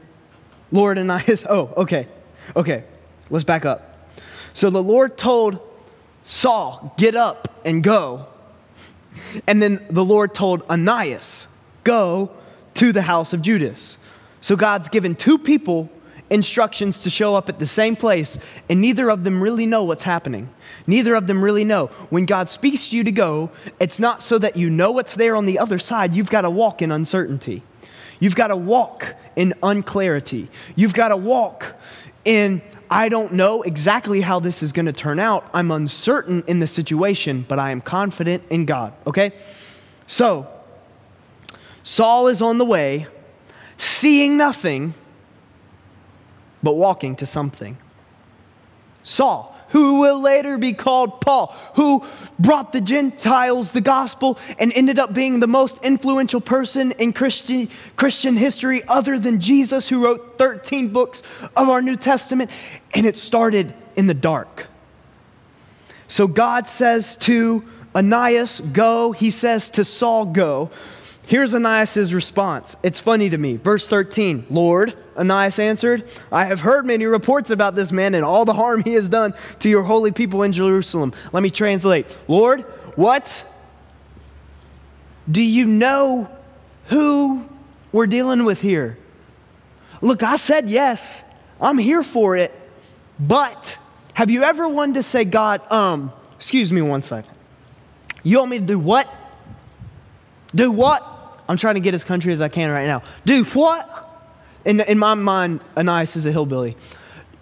Lord 0.74 0.98
and 0.98 1.10
I 1.10 1.22
is, 1.26 1.46
oh, 1.48 1.72
okay, 1.76 2.08
okay, 2.54 2.84
let's 3.30 3.44
back 3.44 3.64
up. 3.64 4.10
So 4.52 4.70
the 4.70 4.82
Lord 4.82 5.16
told 5.16 5.60
Saul, 6.26 6.94
get 6.98 7.14
up 7.14 7.60
and 7.64 7.82
go. 7.82 8.26
And 9.46 9.62
then 9.62 9.84
the 9.88 10.04
Lord 10.04 10.34
told 10.34 10.62
Ananias, 10.68 11.46
go 11.84 12.30
to 12.74 12.92
the 12.92 13.02
house 13.02 13.32
of 13.32 13.40
Judas. 13.40 13.96
So 14.40 14.56
God's 14.56 14.88
given 14.88 15.14
two 15.14 15.38
people 15.38 15.90
instructions 16.30 16.98
to 17.00 17.10
show 17.10 17.36
up 17.36 17.48
at 17.48 17.58
the 17.58 17.66
same 17.66 17.94
place, 17.94 18.38
and 18.68 18.80
neither 18.80 19.10
of 19.10 19.22
them 19.24 19.42
really 19.42 19.66
know 19.66 19.84
what's 19.84 20.04
happening. 20.04 20.48
Neither 20.86 21.14
of 21.14 21.26
them 21.26 21.44
really 21.44 21.64
know. 21.64 21.86
When 22.10 22.26
God 22.26 22.50
speaks 22.50 22.88
to 22.88 22.96
you 22.96 23.04
to 23.04 23.12
go, 23.12 23.50
it's 23.78 24.00
not 24.00 24.22
so 24.22 24.38
that 24.38 24.56
you 24.56 24.70
know 24.70 24.90
what's 24.90 25.14
there 25.14 25.36
on 25.36 25.46
the 25.46 25.58
other 25.58 25.78
side. 25.78 26.14
You've 26.14 26.30
got 26.30 26.42
to 26.42 26.50
walk 26.50 26.82
in 26.82 26.90
uncertainty. 26.90 27.62
You've 28.20 28.36
got 28.36 28.48
to 28.48 28.56
walk 28.56 29.14
in 29.36 29.54
unclarity. 29.62 30.48
You've 30.76 30.94
got 30.94 31.08
to 31.08 31.16
walk 31.16 31.74
in, 32.24 32.62
I 32.90 33.08
don't 33.08 33.34
know 33.34 33.62
exactly 33.62 34.20
how 34.20 34.40
this 34.40 34.62
is 34.62 34.72
going 34.72 34.86
to 34.86 34.92
turn 34.92 35.18
out. 35.18 35.48
I'm 35.52 35.70
uncertain 35.70 36.44
in 36.46 36.60
the 36.60 36.66
situation, 36.66 37.44
but 37.48 37.58
I 37.58 37.70
am 37.70 37.80
confident 37.80 38.44
in 38.50 38.64
God, 38.64 38.92
okay? 39.06 39.32
So, 40.06 40.48
Saul 41.82 42.28
is 42.28 42.40
on 42.40 42.58
the 42.58 42.64
way, 42.64 43.06
seeing 43.76 44.36
nothing, 44.36 44.94
but 46.62 46.74
walking 46.74 47.16
to 47.16 47.26
something. 47.26 47.76
Saul, 49.02 49.53
who 49.74 49.98
will 49.98 50.20
later 50.20 50.56
be 50.56 50.72
called 50.72 51.20
Paul, 51.20 51.48
who 51.74 52.06
brought 52.38 52.72
the 52.72 52.80
Gentiles 52.80 53.72
the 53.72 53.80
gospel 53.80 54.38
and 54.56 54.72
ended 54.72 55.00
up 55.00 55.12
being 55.12 55.40
the 55.40 55.48
most 55.48 55.78
influential 55.82 56.40
person 56.40 56.92
in 56.92 57.12
Christian, 57.12 57.68
Christian 57.96 58.36
history 58.36 58.84
other 58.86 59.18
than 59.18 59.40
Jesus, 59.40 59.88
who 59.88 60.04
wrote 60.04 60.38
13 60.38 60.92
books 60.92 61.24
of 61.56 61.68
our 61.68 61.82
New 61.82 61.96
Testament. 61.96 62.52
And 62.94 63.04
it 63.04 63.16
started 63.16 63.74
in 63.96 64.06
the 64.06 64.14
dark. 64.14 64.68
So 66.06 66.28
God 66.28 66.68
says 66.68 67.16
to 67.16 67.64
Ananias, 67.96 68.60
Go. 68.60 69.10
He 69.10 69.32
says 69.32 69.70
to 69.70 69.82
Saul, 69.82 70.26
Go. 70.26 70.70
Here's 71.26 71.54
Ananias' 71.54 72.12
response. 72.12 72.76
It's 72.82 73.00
funny 73.00 73.30
to 73.30 73.38
me. 73.38 73.56
Verse 73.56 73.88
13 73.88 74.46
Lord, 74.50 74.94
Ananias 75.16 75.58
answered, 75.58 76.06
I 76.30 76.44
have 76.44 76.60
heard 76.60 76.86
many 76.86 77.06
reports 77.06 77.50
about 77.50 77.74
this 77.74 77.92
man 77.92 78.14
and 78.14 78.24
all 78.24 78.44
the 78.44 78.52
harm 78.52 78.82
he 78.84 78.92
has 78.94 79.08
done 79.08 79.34
to 79.60 79.70
your 79.70 79.82
holy 79.82 80.12
people 80.12 80.42
in 80.42 80.52
Jerusalem. 80.52 81.14
Let 81.32 81.42
me 81.42 81.50
translate. 81.50 82.06
Lord, 82.28 82.60
what? 82.96 83.50
Do 85.30 85.40
you 85.40 85.66
know 85.66 86.28
who 86.86 87.48
we're 87.90 88.06
dealing 88.06 88.44
with 88.44 88.60
here? 88.60 88.98
Look, 90.02 90.22
I 90.22 90.36
said 90.36 90.68
yes. 90.68 91.24
I'm 91.58 91.78
here 91.78 92.02
for 92.02 92.36
it. 92.36 92.52
But 93.18 93.78
have 94.12 94.30
you 94.30 94.42
ever 94.42 94.68
wanted 94.68 94.96
to 94.96 95.02
say, 95.02 95.24
God, 95.24 95.62
um, 95.72 96.12
excuse 96.36 96.70
me 96.70 96.82
one 96.82 97.00
second. 97.00 97.32
You 98.22 98.38
want 98.38 98.50
me 98.50 98.58
to 98.58 98.64
do 98.64 98.78
what? 98.78 99.08
Do 100.54 100.70
what? 100.70 101.13
I'm 101.48 101.56
trying 101.56 101.74
to 101.74 101.80
get 101.80 101.94
as 101.94 102.04
country 102.04 102.32
as 102.32 102.40
I 102.40 102.48
can 102.48 102.70
right 102.70 102.86
now. 102.86 103.02
Do 103.24 103.44
what? 103.44 104.00
In, 104.64 104.80
in 104.80 104.98
my 104.98 105.14
mind, 105.14 105.60
Ananias 105.76 106.16
is 106.16 106.26
a 106.26 106.32
hillbilly. 106.32 106.76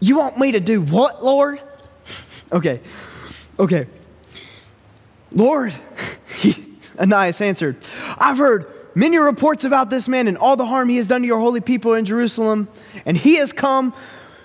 You 0.01 0.19
want 0.19 0.39
me 0.39 0.53
to 0.53 0.61
do 0.61 0.83
what, 0.83 1.25
Lord? 1.25 1.61
okay, 2.53 2.81
okay. 3.59 3.87
Lord, 5.31 5.75
Ananias 6.99 7.41
answered, 7.41 7.77
I've 8.19 8.39
heard 8.39 8.67
many 8.95 9.19
reports 9.19 9.65
about 9.65 9.91
this 9.91 10.09
man 10.09 10.27
and 10.27 10.37
all 10.37 10.57
the 10.57 10.67
harm 10.67 10.89
he 10.89 10.97
has 10.97 11.07
done 11.07 11.23
to 11.23 11.27
your 11.27 11.39
holy 11.39 11.61
people 11.61 11.95
in 11.95 12.05
Jerusalem, 12.05 12.69
and 13.07 13.17
he 13.17 13.37
has 13.37 13.53
come. 13.53 13.95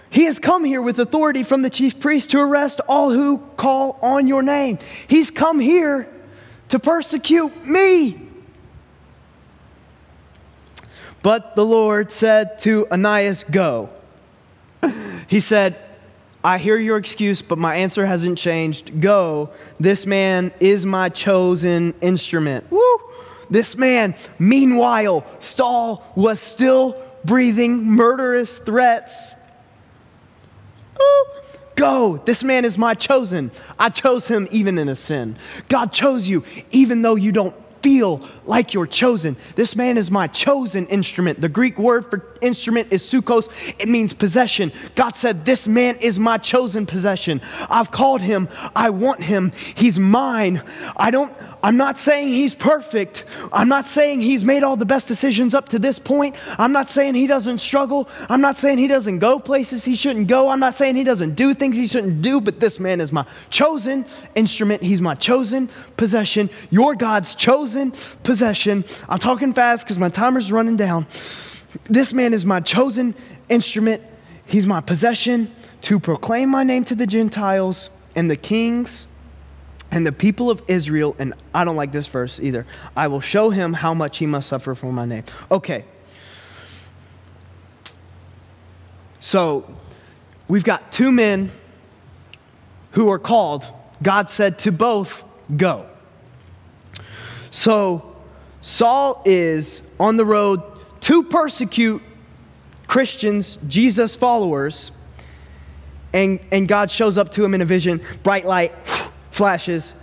He 0.09 0.23
has 0.23 0.39
come 0.39 0.63
here 0.63 0.81
with 0.81 0.99
authority 0.99 1.43
from 1.43 1.63
the 1.63 1.69
chief 1.69 1.99
priest 1.99 2.31
to 2.31 2.39
arrest 2.39 2.79
all 2.87 3.11
who 3.11 3.39
call 3.57 3.99
on 4.01 4.25
your 4.25 4.41
name. 4.41 4.79
He's 5.07 5.29
come 5.31 5.59
here 5.59 6.07
to 6.69 6.79
persecute 6.79 7.65
me. 7.65 8.26
But 11.21 11.55
the 11.55 11.65
Lord 11.65 12.11
said 12.11 12.59
to 12.59 12.87
Ananias, 12.91 13.43
Go. 13.43 13.89
He 15.27 15.41
said, 15.41 15.77
I 16.43 16.57
hear 16.57 16.77
your 16.77 16.95
excuse, 16.95 17.41
but 17.41 17.57
my 17.57 17.75
answer 17.75 18.05
hasn't 18.05 18.37
changed. 18.37 19.01
Go. 19.01 19.49
This 19.81 20.05
man 20.05 20.53
is 20.61 20.85
my 20.85 21.09
chosen 21.09 21.93
instrument. 21.99 22.71
Woo! 22.71 22.99
This 23.49 23.75
man, 23.75 24.15
meanwhile, 24.39 25.25
Saul 25.41 26.09
was 26.15 26.39
still 26.39 26.95
breathing 27.25 27.83
murderous 27.83 28.59
threats. 28.59 29.35
Woo! 30.97 31.41
Go. 31.75 32.17
This 32.23 32.43
man 32.43 32.63
is 32.63 32.77
my 32.77 32.93
chosen. 32.93 33.51
I 33.77 33.89
chose 33.89 34.29
him 34.29 34.47
even 34.49 34.77
in 34.77 34.87
a 34.87 34.95
sin. 34.95 35.37
God 35.67 35.91
chose 35.91 36.29
you 36.29 36.45
even 36.71 37.01
though 37.01 37.15
you 37.15 37.31
don't 37.31 37.55
feel 37.81 38.27
like 38.45 38.73
you're 38.73 38.87
chosen. 38.87 39.35
This 39.55 39.75
man 39.75 39.97
is 39.97 40.09
my 40.09 40.27
chosen 40.27 40.87
instrument. 40.87 41.41
The 41.41 41.49
Greek 41.49 41.77
word 41.77 42.09
for 42.09 42.25
instrument 42.41 42.91
is 42.91 43.03
sukos, 43.03 43.49
it 43.79 43.87
means 43.89 44.13
possession. 44.13 44.71
God 44.95 45.15
said, 45.15 45.45
This 45.45 45.67
man 45.67 45.97
is 45.97 46.19
my 46.19 46.37
chosen 46.37 46.85
possession. 46.85 47.41
I've 47.69 47.91
called 47.91 48.21
him, 48.21 48.49
I 48.75 48.89
want 48.89 49.23
him, 49.23 49.51
he's 49.75 49.99
mine. 49.99 50.61
I 50.95 51.11
don't. 51.11 51.33
I'm 51.67 51.75
not 51.75 51.99
saying 51.99 52.29
he's 52.29 52.55
perfect. 52.55 53.25
I'm 53.51 53.67
not 53.67 53.87
saying 53.87 54.21
he's 54.21 54.41
made 54.41 54.63
all 54.63 54.77
the 54.77 54.85
best 54.85 55.05
decisions 55.09 55.53
up 55.53 55.67
to 55.69 55.79
this 55.79 55.99
point. 55.99 56.37
I'm 56.57 56.71
not 56.71 56.87
saying 56.89 57.15
he 57.15 57.27
doesn't 57.27 57.57
struggle. 57.57 58.07
I'm 58.29 58.39
not 58.39 58.55
saying 58.55 58.77
he 58.77 58.87
doesn't 58.87 59.19
go 59.19 59.37
places 59.37 59.83
he 59.83 59.97
shouldn't 59.97 60.29
go. 60.29 60.47
I'm 60.47 60.61
not 60.61 60.75
saying 60.75 60.95
he 60.95 61.03
doesn't 61.03 61.35
do 61.35 61.53
things 61.53 61.75
he 61.75 61.85
shouldn't 61.85 62.21
do, 62.21 62.39
but 62.39 62.61
this 62.61 62.79
man 62.79 63.01
is 63.01 63.11
my 63.11 63.25
chosen 63.49 64.05
instrument. 64.33 64.81
He's 64.81 65.01
my 65.01 65.13
chosen 65.13 65.69
possession. 65.97 66.49
Your 66.69 66.95
God's 66.95 67.35
chosen 67.35 67.91
possession. 68.23 68.85
I'm 69.09 69.19
talking 69.19 69.51
fast 69.51 69.83
because 69.83 69.99
my 69.99 70.07
timer's 70.07 70.53
running 70.53 70.77
down. 70.77 71.05
This 71.89 72.13
man 72.13 72.33
is 72.33 72.45
my 72.45 72.61
chosen 72.61 73.13
instrument. 73.49 74.01
He's 74.45 74.65
my 74.65 74.79
possession 74.79 75.53
to 75.81 75.99
proclaim 75.99 76.47
my 76.47 76.63
name 76.63 76.85
to 76.85 76.95
the 76.95 77.05
Gentiles 77.05 77.89
and 78.15 78.31
the 78.31 78.37
kings 78.37 79.07
and 79.91 80.05
the 80.05 80.11
people 80.11 80.49
of 80.49 80.61
Israel, 80.67 81.15
and 81.17 81.33
I 81.53 81.63
don't 81.63 81.75
like 81.75 81.91
this 81.91 82.07
verse 82.07 82.39
either. 82.39 82.65
I 82.95 83.07
will 83.07 83.21
show 83.21 83.49
him 83.49 83.73
how 83.73 83.93
much 83.93 84.17
he 84.17 84.25
must 84.25 84.49
suffer 84.49 84.75
for 84.75 84.91
my 84.91 85.05
name. 85.05 85.23
Okay. 85.49 85.85
So 89.19 89.73
we've 90.47 90.63
got 90.63 90.91
two 90.91 91.11
men 91.11 91.51
who 92.91 93.09
are 93.09 93.19
called. 93.19 93.65
God 94.03 94.29
said 94.29 94.59
to 94.59 94.71
both, 94.71 95.23
go. 95.55 95.85
So 97.49 98.15
Saul 98.61 99.21
is 99.25 99.81
on 99.99 100.17
the 100.17 100.25
road 100.25 100.61
to 101.01 101.23
persecute 101.23 102.01
Christians, 102.87 103.57
Jesus 103.67 104.15
followers, 104.15 104.91
and, 106.13 106.39
and 106.51 106.67
God 106.67 106.89
shows 106.91 107.17
up 107.17 107.31
to 107.33 107.43
him 107.43 107.53
in 107.53 107.61
a 107.61 107.65
vision, 107.65 108.01
bright 108.23 108.45
light 108.45 108.73
flashes. 109.37 109.93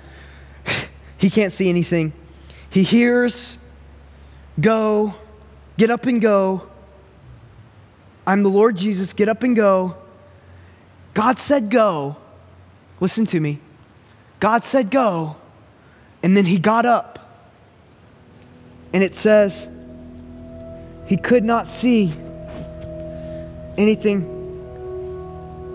He 1.19 1.29
can't 1.29 1.53
see 1.53 1.69
anything. 1.69 2.13
He 2.71 2.83
hears, 2.83 3.59
go, 4.61 5.15
get 5.77 5.91
up 5.91 6.07
and 6.07 6.21
go. 6.21 6.69
I'm 8.27 8.43
the 8.43 8.49
Lord 8.49 8.77
Jesus, 8.77 9.13
get 9.13 9.29
up 9.29 9.43
and 9.43 9.55
go. 9.55 9.97
God 11.13 11.39
said 11.39 11.71
go. 11.71 12.17
Listen 13.01 13.27
to 13.27 13.41
me. 13.41 13.61
God 14.41 14.65
said 14.65 14.91
go. 14.91 15.37
And 16.23 16.37
then 16.37 16.47
he 16.47 16.59
got 16.59 16.87
up. 16.87 17.19
And 18.93 19.03
it 19.03 19.15
says, 19.15 19.69
he 21.07 21.17
could 21.17 21.45
not 21.45 21.67
see 21.67 22.13
anything. 23.77 24.31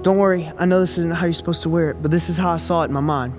Don't 0.02 0.18
worry, 0.18 0.52
I 0.58 0.66
know 0.66 0.80
this 0.80 0.98
isn't 0.98 1.14
how 1.14 1.26
you're 1.26 1.34
supposed 1.34 1.64
to 1.64 1.70
wear 1.70 1.92
it, 1.92 2.02
but 2.02 2.12
this 2.12 2.30
is 2.30 2.38
how 2.38 2.52
I 2.52 2.58
saw 2.58 2.82
it 2.84 2.86
in 2.86 2.94
my 2.94 3.00
mind. 3.00 3.34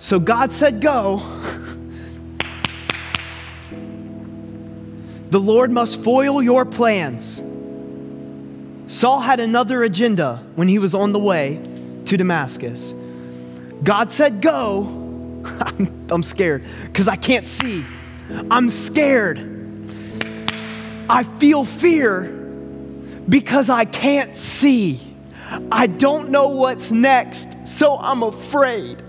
So 0.00 0.18
God 0.18 0.52
said, 0.54 0.80
Go. 0.80 1.18
the 5.28 5.38
Lord 5.38 5.70
must 5.70 6.02
foil 6.02 6.42
your 6.42 6.64
plans. 6.64 7.42
Saul 8.92 9.20
had 9.20 9.40
another 9.40 9.84
agenda 9.84 10.42
when 10.56 10.68
he 10.68 10.78
was 10.78 10.94
on 10.94 11.12
the 11.12 11.18
way 11.18 11.60
to 12.06 12.16
Damascus. 12.16 12.94
God 13.84 14.10
said, 14.10 14.40
Go. 14.40 14.96
I'm, 16.10 16.22
scared 16.22 16.64
because 16.86 17.06
I 17.06 17.16
can't 17.16 17.46
see. 17.46 17.84
I'm 18.50 18.70
scared. 18.70 19.38
I 21.10 21.24
feel 21.24 21.66
fear 21.66 22.22
because 23.28 23.68
I 23.68 23.84
can't 23.84 24.34
see. 24.34 25.14
I 25.70 25.88
don't 25.88 26.30
know 26.30 26.48
what's 26.48 26.90
next, 26.90 27.66
so 27.68 27.98
I'm 27.98 28.22
afraid. 28.22 29.02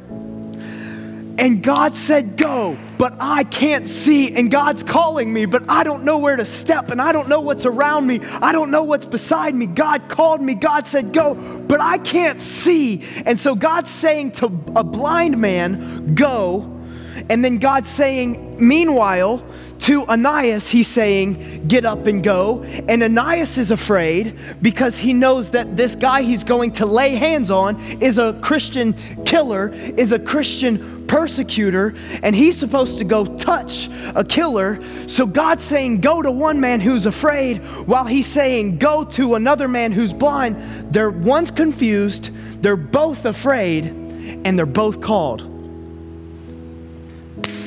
And 1.42 1.64
God 1.64 1.98
said, 1.98 2.38
Go, 2.38 2.78
but 3.00 3.16
I 3.20 3.44
can't 3.46 3.88
see. 3.88 4.32
And 4.32 4.52
God's 4.52 4.84
calling 4.84 5.34
me, 5.34 5.46
but 5.46 5.64
I 5.68 5.84
don't 5.84 6.04
know 6.04 6.20
where 6.20 6.36
to 6.36 6.46
step 6.46 6.92
and 6.92 7.02
I 7.02 7.12
don't 7.12 7.28
know 7.30 7.42
what's 7.42 7.66
around 7.66 8.06
me. 8.06 8.20
I 8.44 8.52
don't 8.52 8.70
know 8.70 8.84
what's 8.84 9.08
beside 9.08 9.56
me. 9.56 9.66
God 9.66 10.08
called 10.08 10.44
me. 10.44 10.54
God 10.54 10.88
said, 10.88 11.14
Go, 11.14 11.34
but 11.68 11.82
I 11.82 11.98
can't 11.98 12.40
see. 12.40 13.04
And 13.26 13.40
so 13.40 13.56
God's 13.56 13.90
saying 13.90 14.34
to 14.34 14.46
a 14.76 14.84
blind 14.84 15.40
man, 15.40 16.14
Go. 16.14 16.80
And 17.28 17.44
then 17.44 17.58
God's 17.58 17.90
saying, 17.90 18.58
Meanwhile, 18.60 19.44
to 19.82 20.06
Ananias, 20.06 20.70
he's 20.70 20.88
saying, 20.88 21.68
Get 21.68 21.86
up 21.86 22.06
and 22.06 22.24
go. 22.24 22.64
And 22.64 23.02
Ananias 23.02 23.58
is 23.58 23.72
afraid 23.72 24.38
because 24.62 24.98
he 24.98 25.14
knows 25.14 25.52
that 25.52 25.76
this 25.76 25.96
guy 25.96 26.22
he's 26.22 26.44
going 26.44 26.74
to 26.74 26.86
lay 26.86 27.16
hands 27.16 27.50
on 27.50 27.80
is 28.02 28.18
a 28.18 28.38
Christian 28.42 28.94
killer, 29.24 29.70
is 29.70 30.12
a 30.12 30.20
Christian 30.20 31.08
persecutor, 31.08 31.96
and 32.22 32.36
he's 32.36 32.58
supposed 32.58 33.00
to 33.00 33.04
go 33.04 33.26
touch 33.26 33.90
a 34.16 34.24
killer. 34.24 34.80
So 35.08 35.26
God's 35.26 35.64
saying, 35.64 36.02
Go 36.02 36.22
to 36.22 36.32
one 36.32 36.60
man 36.60 36.80
who's 36.80 37.06
afraid, 37.06 37.58
while 37.88 38.06
he's 38.06 38.28
saying, 38.28 38.78
Go 38.78 39.04
to 39.04 39.36
another 39.36 39.68
man 39.68 39.92
who's 39.92 40.14
blind. 40.14 40.94
They're 40.94 41.10
one's 41.10 41.52
confused, 41.52 42.30
they're 42.62 42.76
both 42.76 43.26
afraid, 43.26 43.86
and 43.86 44.58
they're 44.58 44.66
both 44.66 45.02
called. 45.02 45.48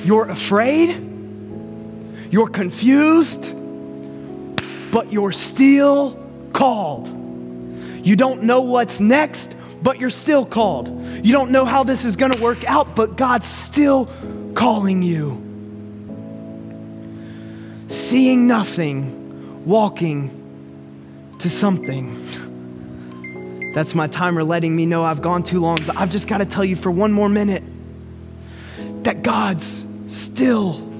You're 0.05 0.29
afraid? 0.29 1.14
You're 2.35 2.49
confused, 2.49 3.55
but 4.91 5.13
you're 5.13 5.31
still 5.31 6.21
called. 6.53 7.07
You 8.05 8.17
don't 8.17 8.43
know 8.43 8.63
what's 8.63 8.99
next, 8.99 9.55
but 9.81 10.01
you're 10.01 10.11
still 10.11 10.45
called. 10.45 10.89
You 11.25 11.33
don't 11.33 11.53
know 11.53 11.65
how 11.65 11.85
this 11.85 12.05
is 12.05 12.17
going 12.17 12.33
to 12.33 12.43
work 12.43 12.69
out, 12.69 12.97
but 12.97 13.17
God's 13.17 13.47
still 13.47 14.11
calling 14.55 15.01
you. 15.01 15.41
Seeing 17.87 18.49
nothing, 18.49 19.65
walking 19.65 21.37
to 21.39 21.49
something. 21.49 22.11
That's 23.75 23.95
my 23.95 24.09
timer 24.09 24.43
letting 24.43 24.75
me 24.75 24.87
know 24.87 25.05
I've 25.05 25.23
gone 25.23 25.45
too 25.45 25.61
long, 25.61 25.79
but 25.87 25.97
I've 25.97 26.11
just 26.11 26.27
got 26.27 26.39
to 26.39 26.47
tell 26.47 26.65
you 26.65 26.75
for 26.75 26.91
one 26.91 27.13
more 27.13 27.29
minute 27.29 27.63
that 29.05 29.23
God's 29.23 29.87
still 30.09 30.94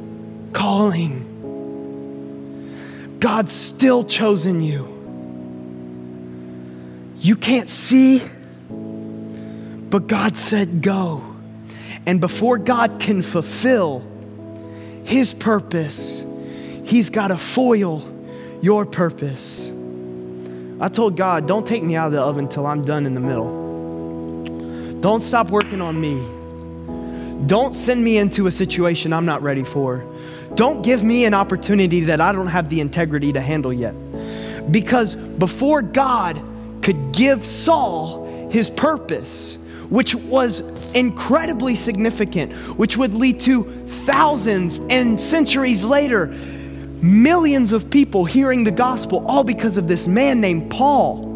calling. 0.55 1.33
God's 3.21 3.53
still 3.53 4.05
chosen 4.05 4.63
you. 4.63 4.89
You 7.19 7.37
can't 7.37 7.69
see, 7.69 8.23
but 9.91 10.07
God 10.07 10.37
said 10.39 10.81
go. 10.83 11.23
And 12.07 12.21
before 12.21 12.59
God 12.59 13.01
can 13.01 13.23
fulfill 13.23 14.03
His 15.05 15.35
purpose, 15.35 16.25
He's 16.85 17.11
got 17.11 17.29
to 17.29 17.39
foil 17.39 18.03
your 18.63 18.85
purpose. 18.87 19.71
I 20.81 20.89
told 20.89 21.17
God, 21.17 21.47
don't 21.47 21.67
take 21.67 21.83
me 21.83 21.97
out 21.97 22.09
of 22.09 22.13
the 22.13 22.21
oven 22.21 22.49
till 22.49 22.67
I'm 22.67 22.85
done 22.85 23.07
in 23.07 23.15
the 23.15 23.21
middle. 23.21 25.01
Don't 25.01 25.21
stop 25.23 25.51
working 25.51 25.81
on 25.81 26.01
me. 26.01 27.47
Don't 27.47 27.75
send 27.75 28.03
me 28.03 28.19
into 28.19 28.47
a 28.47 28.51
situation 28.51 29.13
I'm 29.13 29.27
not 29.27 29.43
ready 29.43 29.65
for. 29.65 30.05
Don't 30.55 30.83
give 30.83 31.03
me 31.03 31.25
an 31.25 31.35
opportunity 31.35 32.01
that 32.05 32.21
I 32.21 32.33
don't 32.33 32.47
have 32.47 32.69
the 32.69 32.81
integrity 32.81 33.33
to 33.33 33.41
handle 33.41 33.73
yet. 33.73 33.95
Because 34.71 35.17
before 35.17 35.83
God 35.83 36.41
could 36.83 37.13
give 37.13 37.45
Saul 37.45 38.51
his 38.51 38.71
purpose, 38.71 39.59
which 39.89 40.15
was 40.15 40.61
incredibly 40.95 41.75
significant, 41.75 42.53
which 42.79 42.97
would 42.97 43.15
lead 43.15 43.41
to 43.41 43.65
thousands 44.05 44.81
and 44.91 45.21
centuries 45.21 45.85
later, 45.85 46.29
millions 46.29 47.73
of 47.73 47.91
people 47.91 48.25
hearing 48.25 48.65
the 48.65 48.71
gospel, 48.71 49.27
all 49.27 49.45
because 49.45 49.77
of 49.77 49.89
this 49.89 50.07
man 50.07 50.41
named 50.41 50.71
Paul. 50.71 51.33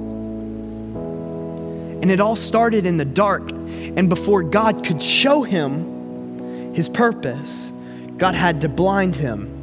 And 2.00 2.10
it 2.10 2.20
all 2.20 2.36
started 2.36 2.86
in 2.86 2.96
the 2.96 3.04
dark. 3.04 3.50
And 3.50 4.08
before 4.08 4.42
God 4.42 4.86
could 4.86 5.02
show 5.02 5.42
him 5.42 6.72
his 6.74 6.88
purpose, 6.88 7.72
God 8.18 8.34
had 8.34 8.60
to 8.62 8.68
blind 8.68 9.16
him. 9.16 9.54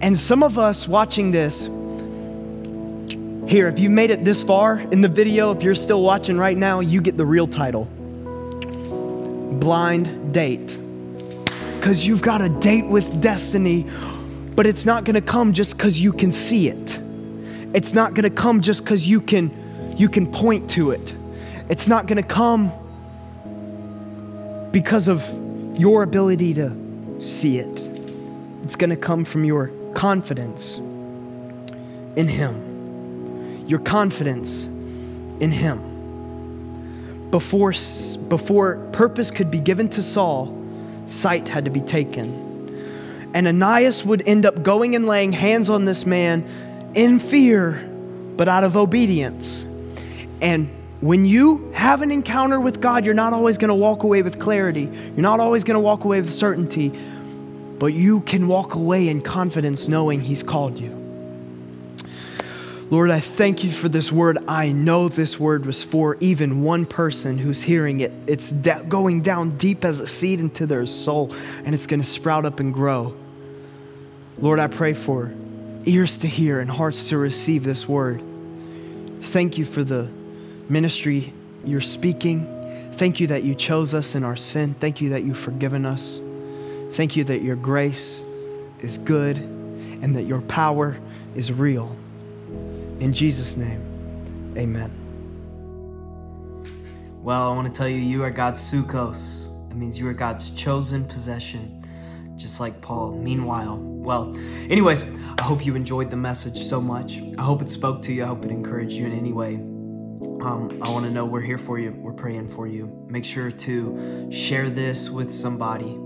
And 0.00 0.16
some 0.16 0.42
of 0.42 0.58
us 0.58 0.88
watching 0.88 1.30
this, 1.30 1.66
here, 3.50 3.68
if 3.68 3.78
you 3.78 3.90
made 3.90 4.10
it 4.10 4.24
this 4.24 4.42
far 4.42 4.78
in 4.78 5.02
the 5.02 5.08
video, 5.08 5.52
if 5.54 5.62
you're 5.62 5.74
still 5.74 6.02
watching 6.02 6.38
right 6.38 6.56
now, 6.56 6.80
you 6.80 7.02
get 7.02 7.16
the 7.16 7.26
real 7.26 7.46
title 7.46 7.84
Blind 9.60 10.32
Date. 10.32 10.78
Because 11.76 12.06
you've 12.06 12.22
got 12.22 12.40
a 12.40 12.48
date 12.48 12.86
with 12.86 13.20
destiny, 13.20 13.86
but 14.54 14.66
it's 14.66 14.86
not 14.86 15.04
going 15.04 15.14
to 15.14 15.20
come 15.20 15.52
just 15.52 15.76
because 15.76 16.00
you 16.00 16.12
can 16.12 16.32
see 16.32 16.68
it. 16.68 16.98
It's 17.74 17.92
not 17.92 18.14
going 18.14 18.24
to 18.24 18.30
come 18.30 18.62
just 18.62 18.84
because 18.84 19.06
you 19.06 19.20
can, 19.20 19.94
you 19.98 20.08
can 20.08 20.30
point 20.30 20.70
to 20.70 20.92
it. 20.92 21.14
It's 21.68 21.88
not 21.88 22.06
going 22.06 22.22
to 22.22 22.28
come 22.28 22.72
because 24.70 25.08
of 25.08 25.22
your 25.78 26.02
ability 26.02 26.54
to 26.54 27.20
see 27.20 27.58
it. 27.58 27.81
It's 28.62 28.76
going 28.76 28.90
to 28.90 28.96
come 28.96 29.24
from 29.24 29.44
your 29.44 29.70
confidence 29.94 30.78
in 32.16 32.28
Him. 32.28 33.64
Your 33.66 33.80
confidence 33.80 34.66
in 34.66 35.50
Him. 35.50 35.80
before, 37.32 37.72
before 38.28 38.76
purpose 38.92 39.30
could 39.30 39.50
be 39.50 39.58
given 39.58 39.88
to 39.88 40.02
Saul, 40.02 40.56
sight 41.08 41.48
had 41.48 41.64
to 41.64 41.70
be 41.70 41.80
taken. 41.80 43.30
And 43.34 43.48
Ananias 43.48 44.04
would 44.04 44.22
end 44.26 44.44
up 44.46 44.62
going 44.62 44.94
and 44.94 45.06
laying 45.06 45.32
hands 45.32 45.70
on 45.70 45.86
this 45.86 46.04
man 46.04 46.44
in 46.94 47.18
fear, 47.18 47.88
but 48.36 48.46
out 48.46 48.62
of 48.62 48.76
obedience. 48.76 49.64
And 50.42 50.68
when 51.00 51.24
you 51.24 51.72
have 51.72 52.02
an 52.02 52.12
encounter 52.12 52.60
with 52.60 52.82
God, 52.82 53.06
you're 53.06 53.14
not 53.14 53.32
always 53.32 53.56
going 53.56 53.70
to 53.70 53.74
walk 53.74 54.02
away 54.02 54.20
with 54.20 54.38
clarity. 54.38 54.82
You're 54.82 55.22
not 55.22 55.40
always 55.40 55.64
going 55.64 55.76
to 55.76 55.80
walk 55.80 56.04
away 56.04 56.20
with 56.20 56.32
certainty, 56.32 56.92
but 57.82 57.94
you 57.94 58.20
can 58.20 58.46
walk 58.46 58.76
away 58.76 59.08
in 59.08 59.20
confidence 59.20 59.88
knowing 59.88 60.20
He's 60.20 60.44
called 60.44 60.78
you. 60.78 60.92
Lord, 62.90 63.10
I 63.10 63.18
thank 63.18 63.64
you 63.64 63.72
for 63.72 63.88
this 63.88 64.12
word. 64.12 64.38
I 64.46 64.70
know 64.70 65.08
this 65.08 65.36
word 65.40 65.66
was 65.66 65.82
for 65.82 66.16
even 66.20 66.62
one 66.62 66.86
person 66.86 67.38
who's 67.38 67.60
hearing 67.60 67.98
it. 67.98 68.12
It's 68.28 68.52
going 68.52 69.22
down 69.22 69.56
deep 69.58 69.84
as 69.84 69.98
a 69.98 70.06
seed 70.06 70.38
into 70.38 70.64
their 70.64 70.86
soul, 70.86 71.34
and 71.64 71.74
it's 71.74 71.88
going 71.88 72.00
to 72.00 72.08
sprout 72.08 72.44
up 72.44 72.60
and 72.60 72.72
grow. 72.72 73.16
Lord, 74.38 74.60
I 74.60 74.68
pray 74.68 74.92
for 74.92 75.34
ears 75.84 76.18
to 76.18 76.28
hear 76.28 76.60
and 76.60 76.70
hearts 76.70 77.08
to 77.08 77.18
receive 77.18 77.64
this 77.64 77.88
word. 77.88 78.22
Thank 79.22 79.58
you 79.58 79.64
for 79.64 79.82
the 79.82 80.08
ministry 80.68 81.32
you're 81.64 81.80
speaking. 81.80 82.92
Thank 82.92 83.18
you 83.18 83.26
that 83.26 83.42
you 83.42 83.56
chose 83.56 83.92
us 83.92 84.14
in 84.14 84.22
our 84.22 84.36
sin. 84.36 84.74
Thank 84.74 85.00
you 85.00 85.08
that 85.08 85.24
you've 85.24 85.36
forgiven 85.36 85.84
us. 85.84 86.20
Thank 86.92 87.16
you 87.16 87.24
that 87.24 87.40
your 87.40 87.56
grace 87.56 88.22
is 88.80 88.98
good 88.98 89.38
and 89.38 90.14
that 90.14 90.24
your 90.24 90.42
power 90.42 90.98
is 91.34 91.50
real. 91.50 91.96
In 93.00 93.14
Jesus' 93.14 93.56
name, 93.56 94.54
amen. 94.58 94.90
Well, 97.22 97.50
I 97.50 97.54
want 97.54 97.72
to 97.72 97.78
tell 97.78 97.88
you, 97.88 97.96
you 97.96 98.22
are 98.24 98.30
God's 98.30 98.60
Sukkos. 98.60 99.48
That 99.68 99.74
means 99.76 99.98
you 99.98 100.06
are 100.06 100.12
God's 100.12 100.50
chosen 100.50 101.06
possession, 101.06 101.82
just 102.36 102.60
like 102.60 102.82
Paul. 102.82 103.12
Meanwhile, 103.12 103.78
well, 103.78 104.36
anyways, 104.68 105.04
I 105.38 105.42
hope 105.44 105.64
you 105.64 105.74
enjoyed 105.74 106.10
the 106.10 106.16
message 106.16 106.62
so 106.62 106.78
much. 106.78 107.16
I 107.38 107.42
hope 107.42 107.62
it 107.62 107.70
spoke 107.70 108.02
to 108.02 108.12
you. 108.12 108.24
I 108.24 108.26
hope 108.26 108.44
it 108.44 108.50
encouraged 108.50 108.92
you 108.92 109.06
in 109.06 109.12
any 109.12 109.32
way. 109.32 109.54
Um, 109.54 110.78
I 110.82 110.90
want 110.90 111.06
to 111.06 111.10
know 111.10 111.24
we're 111.24 111.40
here 111.40 111.58
for 111.58 111.78
you. 111.78 111.92
We're 111.92 112.12
praying 112.12 112.48
for 112.48 112.66
you. 112.66 113.06
Make 113.08 113.24
sure 113.24 113.50
to 113.50 114.28
share 114.30 114.68
this 114.68 115.08
with 115.08 115.32
somebody. 115.32 115.98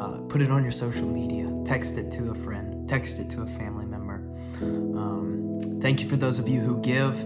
Uh, 0.00 0.16
put 0.28 0.40
it 0.40 0.50
on 0.50 0.62
your 0.62 0.72
social 0.72 1.06
media. 1.06 1.46
Text 1.66 1.98
it 1.98 2.10
to 2.12 2.30
a 2.30 2.34
friend. 2.34 2.88
Text 2.88 3.18
it 3.18 3.28
to 3.30 3.42
a 3.42 3.46
family 3.46 3.84
member. 3.84 4.14
Um, 4.62 5.60
Thank 5.80 6.00
you 6.02 6.08
for 6.08 6.16
those 6.16 6.38
of 6.38 6.48
you 6.48 6.60
who 6.60 6.80
give. 6.82 7.18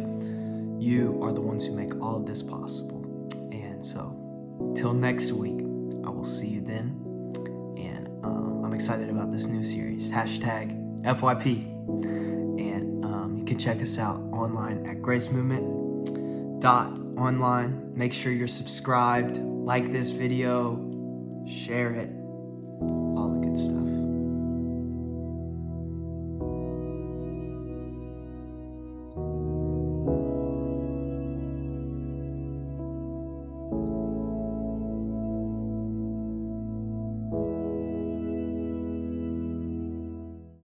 You 0.80 1.20
are 1.22 1.32
the 1.32 1.40
ones 1.40 1.66
who 1.66 1.72
make 1.72 2.00
all 2.00 2.16
of 2.16 2.26
this 2.26 2.40
possible. 2.42 3.28
And 3.52 3.84
so, 3.84 4.74
till 4.76 4.92
next 4.92 5.32
week, 5.32 5.60
I 6.04 6.10
will 6.10 6.24
see 6.24 6.46
you 6.46 6.60
then. 6.60 7.00
And 7.76 8.08
um, 8.24 8.64
I'm 8.64 8.72
excited 8.72 9.08
about 9.08 9.32
this 9.32 9.46
new 9.46 9.64
series, 9.64 10.10
hashtag 10.10 11.02
FYP. 11.02 11.64
And 12.60 13.04
um, 13.04 13.36
you 13.38 13.44
can 13.44 13.58
check 13.58 13.82
us 13.82 13.98
out 13.98 14.20
online 14.32 14.86
at 14.86 15.02
Grace 15.02 15.30
Movement 15.32 16.60
dot 16.60 16.90
online. 17.16 17.92
Make 17.96 18.12
sure 18.12 18.30
you're 18.30 18.46
subscribed, 18.46 19.38
like 19.38 19.92
this 19.92 20.10
video, 20.10 20.76
share 21.48 21.92
it, 21.92 22.08
good 23.54 23.62
stuff. 23.62 23.83